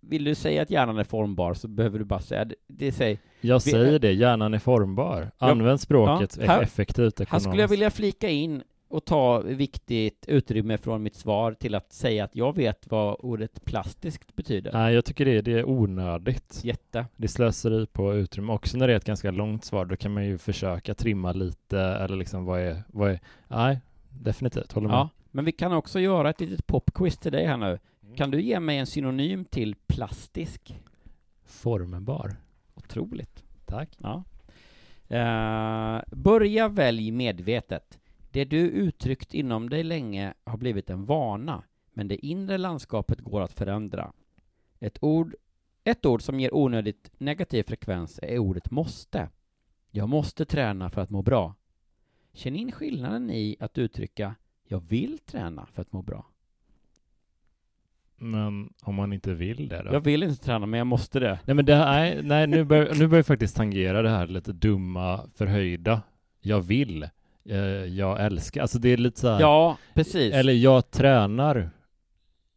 [0.00, 3.18] vill du säga att hjärnan är formbar så behöver du bara säga det, det säger
[3.40, 5.30] Jag säger det, hjärnan är formbar.
[5.38, 7.46] Använd språket Ja, här- effektivt Här ekonomiskt.
[7.48, 12.24] skulle jag vilja flika in och ta viktigt utrymme från mitt svar till att säga
[12.24, 14.72] att jag vet vad ordet plastiskt betyder.
[14.72, 16.60] Nej, jag tycker det, det är onödigt.
[16.64, 17.06] Jätte.
[17.16, 18.52] Det slösar på utrymme.
[18.52, 21.80] Också när det är ett ganska långt svar, då kan man ju försöka trimma lite
[21.80, 24.96] eller liksom vad är, vad är, nej, definitivt, håller med.
[24.96, 27.78] Ja, men vi kan också göra ett litet popquiz till dig här nu.
[28.16, 30.76] Kan du ge mig en synonym till plastisk?
[31.44, 32.36] Formbar.
[32.74, 33.44] Otroligt.
[33.66, 33.98] Tack.
[33.98, 34.24] Ja.
[35.16, 37.99] Eh, börja välj medvetet.
[38.30, 41.62] Det du uttryckt inom dig länge har blivit en vana,
[41.92, 44.12] men det inre landskapet går att förändra.
[44.78, 45.34] Ett ord,
[45.84, 49.28] ett ord som ger onödigt negativ frekvens är ordet måste.
[49.90, 51.54] Jag måste träna för att må bra.
[52.32, 54.34] Känn in skillnaden i att uttrycka
[54.70, 56.26] jag vill träna för att må bra.
[58.16, 59.92] Men om man inte vill det då?
[59.92, 61.38] Jag vill inte träna, men jag måste det.
[61.44, 64.52] Nej men det här, nej, nu börjar nu börjar jag faktiskt tangera det här lite
[64.52, 66.02] dumma, förhöjda.
[66.40, 67.08] Jag vill.
[67.50, 68.60] Eh, jag älskar.
[68.62, 69.40] Alltså det är lite så här.
[69.40, 70.34] Ja, precis.
[70.34, 71.70] Eller jag tränar.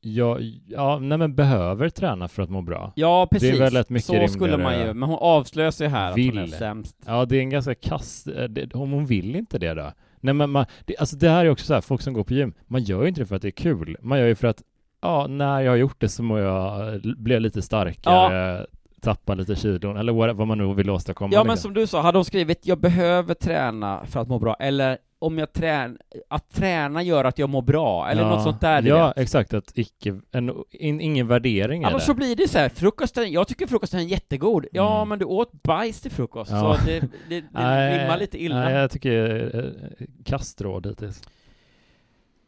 [0.06, 2.94] Jag, ja, nej men behöver träna för att må bra.
[2.96, 3.50] Ja, precis.
[3.52, 6.18] Det är väl ett mycket Så skulle man ju, men hon avslöjar sig här att
[6.18, 6.52] hon är Vill.
[6.52, 6.98] sämst.
[7.06, 8.28] Ja, det är en ganska kass...
[8.28, 9.91] eh, det- Om hon vill inte det då?
[10.20, 12.34] Nej men man, det, alltså det här är också så här, folk som går på
[12.34, 13.98] gym, man gör ju inte det för att det är kul.
[14.02, 14.62] Man gör ju för att,
[15.02, 18.66] ja, när jag har gjort det så må jag, bli lite starkare,
[19.04, 21.34] tappa lite kilon, eller vad, vad man nu vill åstadkomma.
[21.34, 21.70] Ja men liksom.
[21.70, 25.38] som du sa, hade hon skrivit 'Jag behöver träna för att må bra' eller om
[25.38, 25.97] jag tränar,
[26.30, 29.54] att träna gör att jag mår bra, eller ja, något sånt där Ja, exakt.
[29.54, 32.06] Att icke, en, in, ingen värdering är Annars det.
[32.06, 34.66] så blir det så här, frukosten, jag tycker frukosten är jättegod.
[34.72, 35.10] Ja, Mm.
[35.10, 36.78] men du åt bajs till frukost, Ja.
[36.80, 37.10] så det, det,
[37.54, 38.56] det rimmar lite illa.
[38.60, 39.51] Nej, jag tycker
[39.99, 41.22] eh, kastråd hittills.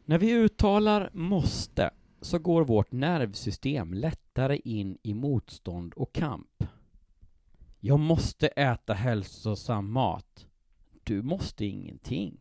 [0.04, 1.90] När vi uttalar måste,
[2.26, 6.64] så går vårt nervsystem lättare in i motstånd och kamp.
[7.80, 10.46] Jag måste äta hälsosam mat.
[11.04, 12.36] Du måste ingenting.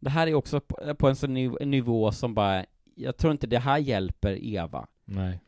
[0.00, 0.60] Det här är också
[0.98, 2.64] på, en sån nivå som bara,
[2.94, 4.86] jag tror inte det här hjälper Eva.
[5.04, 5.40] Nej.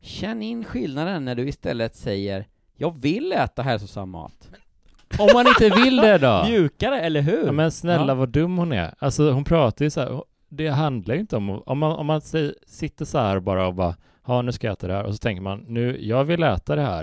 [0.00, 4.50] Känn in skillnaden när du istället säger jag vill äta hälsosam mat.
[5.18, 6.44] Om man inte vill det då?
[6.48, 7.46] Mjukare, eller hur?
[7.46, 8.14] Ja, men snälla Ja.
[8.14, 8.94] vad dum hon är.
[8.98, 12.20] Alltså hon pratar ju så här, det handlar ju inte om, om man, om man
[12.66, 13.96] sitter så här bara och bara,
[14.26, 16.76] ja nu ska jag äta det här, och så tänker man, nu, jag vill äta
[16.76, 17.02] det här.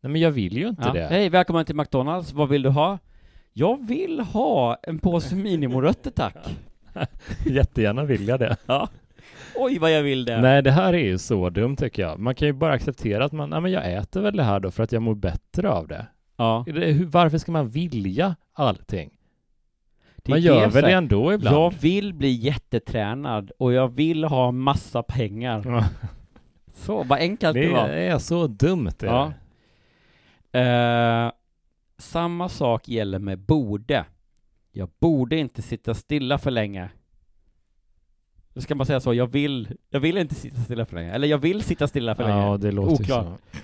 [0.00, 0.92] Nej men jag vill ju inte Ja.
[0.92, 1.06] det.
[1.06, 2.32] Hej, välkommen till McDonalds.
[2.32, 2.98] Vad vill du ha?
[3.52, 6.36] Jag vill ha en påse minimorötter tack.
[7.46, 8.56] Jättegärna vill jag det.
[8.66, 8.88] Ja.
[9.56, 10.40] Oj vad jag vill det.
[10.40, 12.18] Nej det här är ju så dumt tycker jag.
[12.18, 14.70] Man kan ju bara acceptera att man, nej men jag äter väl det här då
[14.70, 16.06] för att jag mår bättre av det.
[16.36, 16.64] Ja.
[17.06, 19.10] Varför ska man vilja allting?
[20.22, 21.56] Det Man gör det väl det ändå ibland?
[21.56, 25.62] Jag vill bli jättetränad och jag vill ha massa pengar.
[25.66, 25.84] Ja.
[26.74, 27.88] Så, vad enkelt det, Det var.
[27.88, 29.06] är så dumt det.
[29.06, 29.32] Ja.
[30.60, 31.32] Eh,
[31.98, 34.04] samma sak gäller med borde.
[34.72, 36.88] Jag borde inte sitta stilla för länge.
[38.54, 41.12] Då ska man säga så, jag vill, jag vill inte sitta stilla för länge.
[41.12, 42.42] Eller jag vill sitta stilla för länge.
[42.46, 43.24] Ja, det låter Oklart.
[43.26, 43.58] så.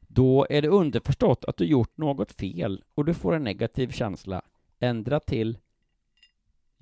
[0.00, 4.42] Då är det underförstått att du gjort något fel och du får en negativ känsla.
[4.80, 5.58] Ändra till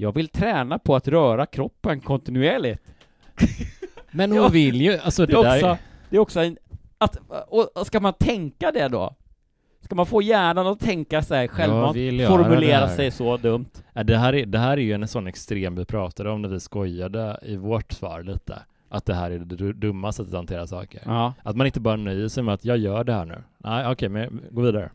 [0.03, 2.83] Jag vill träna på att röra kroppen kontinuerligt.
[4.11, 5.57] Men hon vill ju, alltså Det det, är där...
[5.57, 5.79] också,
[6.11, 6.57] det är också en,
[6.99, 7.17] att,
[7.77, 9.15] och ska man tänka det då?
[9.81, 11.97] Ska man få hjärnan att tänka sig självmant,
[12.29, 13.67] formulera sig så dumt?
[13.93, 16.49] Ja, det, här är, det här är ju en sån extrem vi pratade om när
[16.49, 18.59] vi skojade i vårt svar lite.
[18.89, 21.03] Att det här är det du- dumma sättet att hantera saker.
[21.05, 21.35] Ja.
[21.43, 23.43] Att man inte bara nöjer sig med att jag gör det här nu.
[23.59, 24.91] Nej, okej, men gå vidare.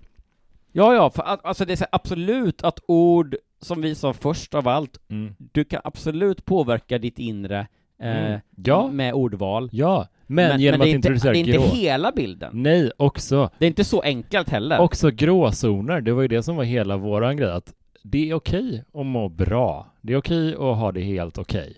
[0.71, 4.53] Ja, ja, för att, alltså det är så absolut att ord, som vi sa först
[4.55, 5.35] av allt, Mm.
[5.51, 7.67] du kan absolut påverka ditt inre
[8.01, 8.39] eh, Mm.
[8.65, 8.87] Ja.
[8.91, 9.69] med ordval.
[9.71, 11.65] Ja, men, genom det att är introducera inte, det är grå...
[11.65, 12.51] inte hela bilden.
[12.63, 14.79] Nej, också, Det är inte så enkelt heller.
[14.79, 16.01] också gråzoner.
[16.01, 17.51] Det var ju det som var hela våran grej.
[17.51, 19.93] Att det är okej att må bra.
[20.01, 21.75] Det är okej att ha det helt okej.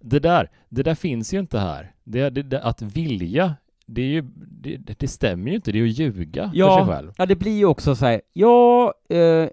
[0.00, 1.92] Det där, det där finns ju inte här.
[2.04, 3.54] Det, det, det, att vilja,
[3.86, 5.72] det är ju, det, det stämmer ju inte.
[5.72, 7.12] Det är att ljuga för sig ja, själv.
[7.18, 9.48] ja, det blir ju också så här, ja, eh,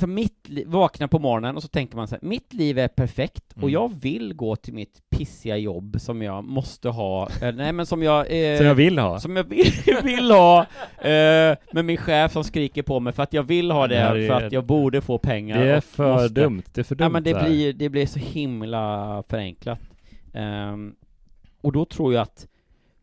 [0.00, 2.88] så mitt li- vakna på morgonen och så tänker man så här, mitt liv är
[2.88, 3.70] perfekt och Mm.
[3.72, 8.02] jag vill gå till mitt pissiga jobb som jag måste ha, eh, nej men som
[8.02, 8.20] jag,
[8.52, 9.20] eh, Som jag vill ha.
[9.20, 9.72] som jag vill,
[10.02, 10.60] vill ha,
[10.98, 14.00] eh, med min chef som skriker på mig för att jag vill ha Det det,
[14.00, 16.28] är- för att jag borde få pengar Det är för måste.
[16.28, 16.62] dumt.
[16.74, 17.48] Det är för dumt Ja men det här.
[17.48, 19.80] blir, det blir så himla förenklat.
[20.32, 20.94] Ehm,
[21.60, 22.46] och då tror jag att,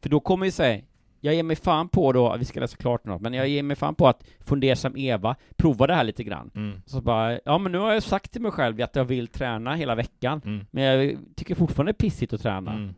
[0.01, 0.81] för då kommer ju säga,
[1.23, 3.75] jag ger mig fan på då, vi ska läsa klart något, men jag ger mig
[3.75, 6.51] fan på att fundersam Eva, prova det här lite grann.
[6.55, 6.81] Mm.
[6.85, 9.75] Så bara, ja men nu har jag sagt till mig själv att jag vill träna
[9.75, 10.65] hela veckan, Mm.
[10.71, 12.73] men jag tycker fortfarande det är pissigt att träna.
[12.73, 12.93] Mm.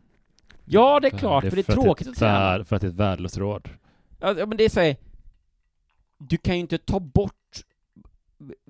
[0.64, 2.54] Ja det är klart, för det är för tråkigt att att det är träna.
[2.54, 3.68] ett vär- För att det är ett värdelöst råd.
[4.20, 4.96] Ja men det är så här,
[6.18, 7.32] du kan ju inte ta bort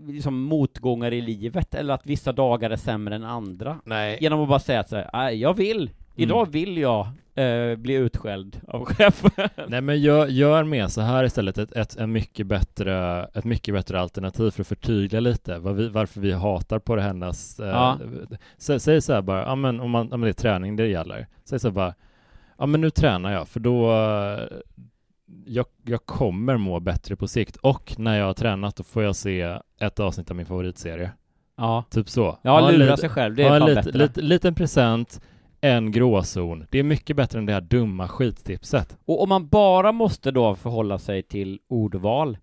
[0.07, 3.81] liksom motgångar i livet, eller att vissa dagar är sämre än andra.
[3.85, 4.19] Nej.
[4.21, 6.51] Genom att bara säga att så här, "Nej, jag vill, idag Mm.
[6.51, 9.31] vill jag eh, bli utskälld av chefen.
[9.69, 13.75] Nej men gör, gör med så här istället ett, ett, en mycket bättre, ett mycket
[13.75, 17.67] bättre alternativ för att förtydliga lite vad vi, varför vi hatar på det hennes eh,
[17.69, 17.99] Ja.
[18.59, 21.27] sä, Säg så här bara, ja men om, man, om det är träning det gäller
[21.45, 21.95] Säg så här bara,
[22.59, 24.41] ja men nu tränar jag för då eh,
[25.47, 29.17] jag, jag kommer må bättre på sikt och när jag har tränat då får jag
[29.17, 31.11] se ett avsnitt av min favoritserie
[31.57, 33.99] Ja, Typ så ja lura sig själv, det är en fan lit, bättre.
[33.99, 35.21] lit, liten present,
[35.61, 36.67] en gråzon.
[36.71, 38.99] Det är mycket bättre än det här dumma skittipset.
[39.05, 42.39] Och om man bara måste då förhålla sig till ordval,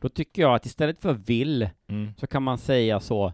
[0.00, 2.12] då tycker jag att istället för vill, Mm.
[2.16, 3.32] så kan man säga så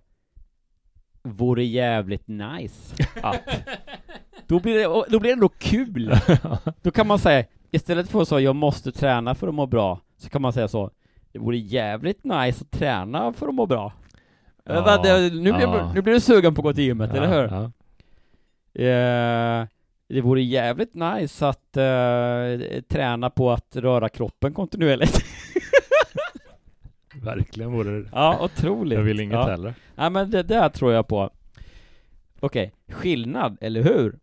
[1.25, 3.41] Vore jävligt nice att
[4.47, 6.15] Då blir det, då blir det ändå kul!
[6.83, 10.29] Då kan man säga, istället för så jag måste träna för att må bra, så
[10.31, 10.91] kan man säga så
[11.33, 13.93] Det vore jävligt nice att träna för att må bra
[14.65, 15.93] Ja, ja, nu, blir, ja.
[15.95, 17.57] nu blir du sugen på att gå till gymmet, eller hur?
[17.57, 17.71] Ja.
[18.75, 19.67] Eh,
[20.09, 25.25] det vore jävligt nice att eh, träna på att röra kroppen kontinuerligt.
[27.23, 28.09] Verkligen vore det.
[28.13, 28.99] ja, otroligt.
[28.99, 29.47] Jag vill inget ja.
[29.47, 29.75] heller.
[29.95, 31.31] Ja, men det där tror jag på.
[32.41, 34.19] Okej, skillnad, eller hur?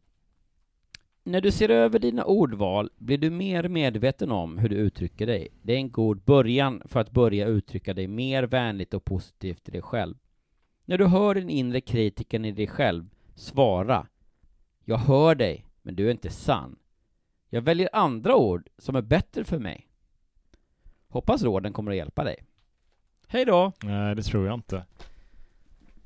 [1.23, 5.47] När du ser över dina ordval blir du mer medveten om hur du uttrycker dig.
[5.61, 9.73] Det är en god början för att börja uttrycka dig mer vänligt och positivt till
[9.73, 10.15] dig själv.
[10.85, 14.07] När du hör den inre kritiken i dig själv, svara
[14.89, 16.75] Jag hör dig, men du är inte sann.
[17.49, 19.87] Jag väljer andra ord som är bättre för mig.
[21.09, 22.45] Hoppas råden kommer att hjälpa dig.
[23.27, 23.71] Hej då!
[23.83, 24.85] Nej, det tror jag inte.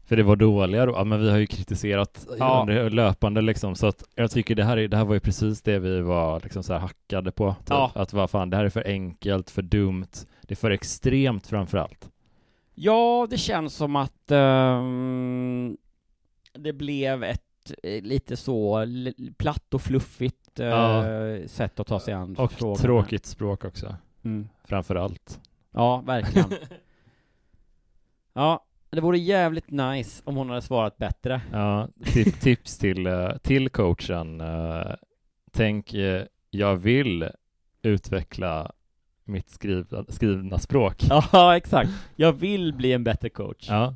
[0.05, 0.91] För det var dåliga då.
[0.91, 2.65] Ja, men vi har ju kritiserat Ja.
[2.65, 5.79] löpande liksom, så att jag tycker det här, är, det här var ju precis det
[5.79, 7.55] vi var liksom så här hackade på.
[7.59, 7.69] Typ.
[7.69, 7.91] Ja.
[7.95, 10.11] Att vad fan, det här är för enkelt, för dumt,
[10.41, 12.09] det är för extremt framför allt.
[12.75, 15.77] Ja, det känns som att ehm,
[16.53, 17.52] det blev ett
[17.83, 18.85] lite så
[19.37, 21.03] platt och fluffigt eh, Ja.
[21.47, 22.81] sätt att ta sig an Och frågorna.
[22.81, 24.47] tråkigt språk också, Mm.
[24.65, 25.39] framför allt.
[25.71, 26.49] Ja, verkligen.
[28.33, 31.41] ja, det vore jävligt nice om hon hade svarat bättre.
[31.51, 34.41] Ja, tip, tips till, eh, till coachen.
[34.41, 34.91] eh,
[35.51, 37.29] Tänk, eh, jag vill
[37.81, 38.71] utveckla
[39.23, 40.95] mitt skrivna, skrivna språk.
[41.09, 41.91] Ja, exakt.
[42.15, 43.65] Jag vill bli en bättre coach.
[43.69, 43.95] Ja.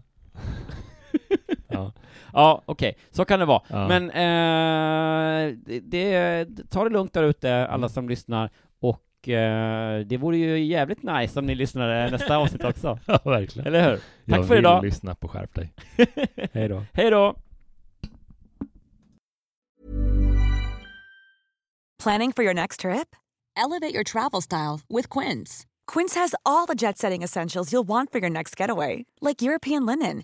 [1.78, 1.92] Ja.
[2.34, 3.62] Ja, okej, så kan det vara.
[3.68, 3.88] Ja.
[3.88, 7.90] Men eh, det, det, ta det lugnt där ute, alla Mm.
[7.90, 8.50] som lyssnar,
[8.80, 13.00] och eh, det vore ju jävligt nice om ni lyssnade nästa avsnitt också.
[13.06, 13.68] ja, verkligen.
[13.68, 13.96] Eller hur?
[13.98, 14.84] Tack jag för vill idag!
[14.84, 15.74] lyssna på Skärp dig.
[16.54, 16.84] Hej då.
[16.94, 17.36] Hej då!
[22.04, 23.16] Planning for your next trip?
[23.56, 25.66] Elevate your travel style with Quince.
[25.94, 29.86] Quince has all the jet setting essentials you'll want for your next getaway, like European
[29.86, 30.24] linen,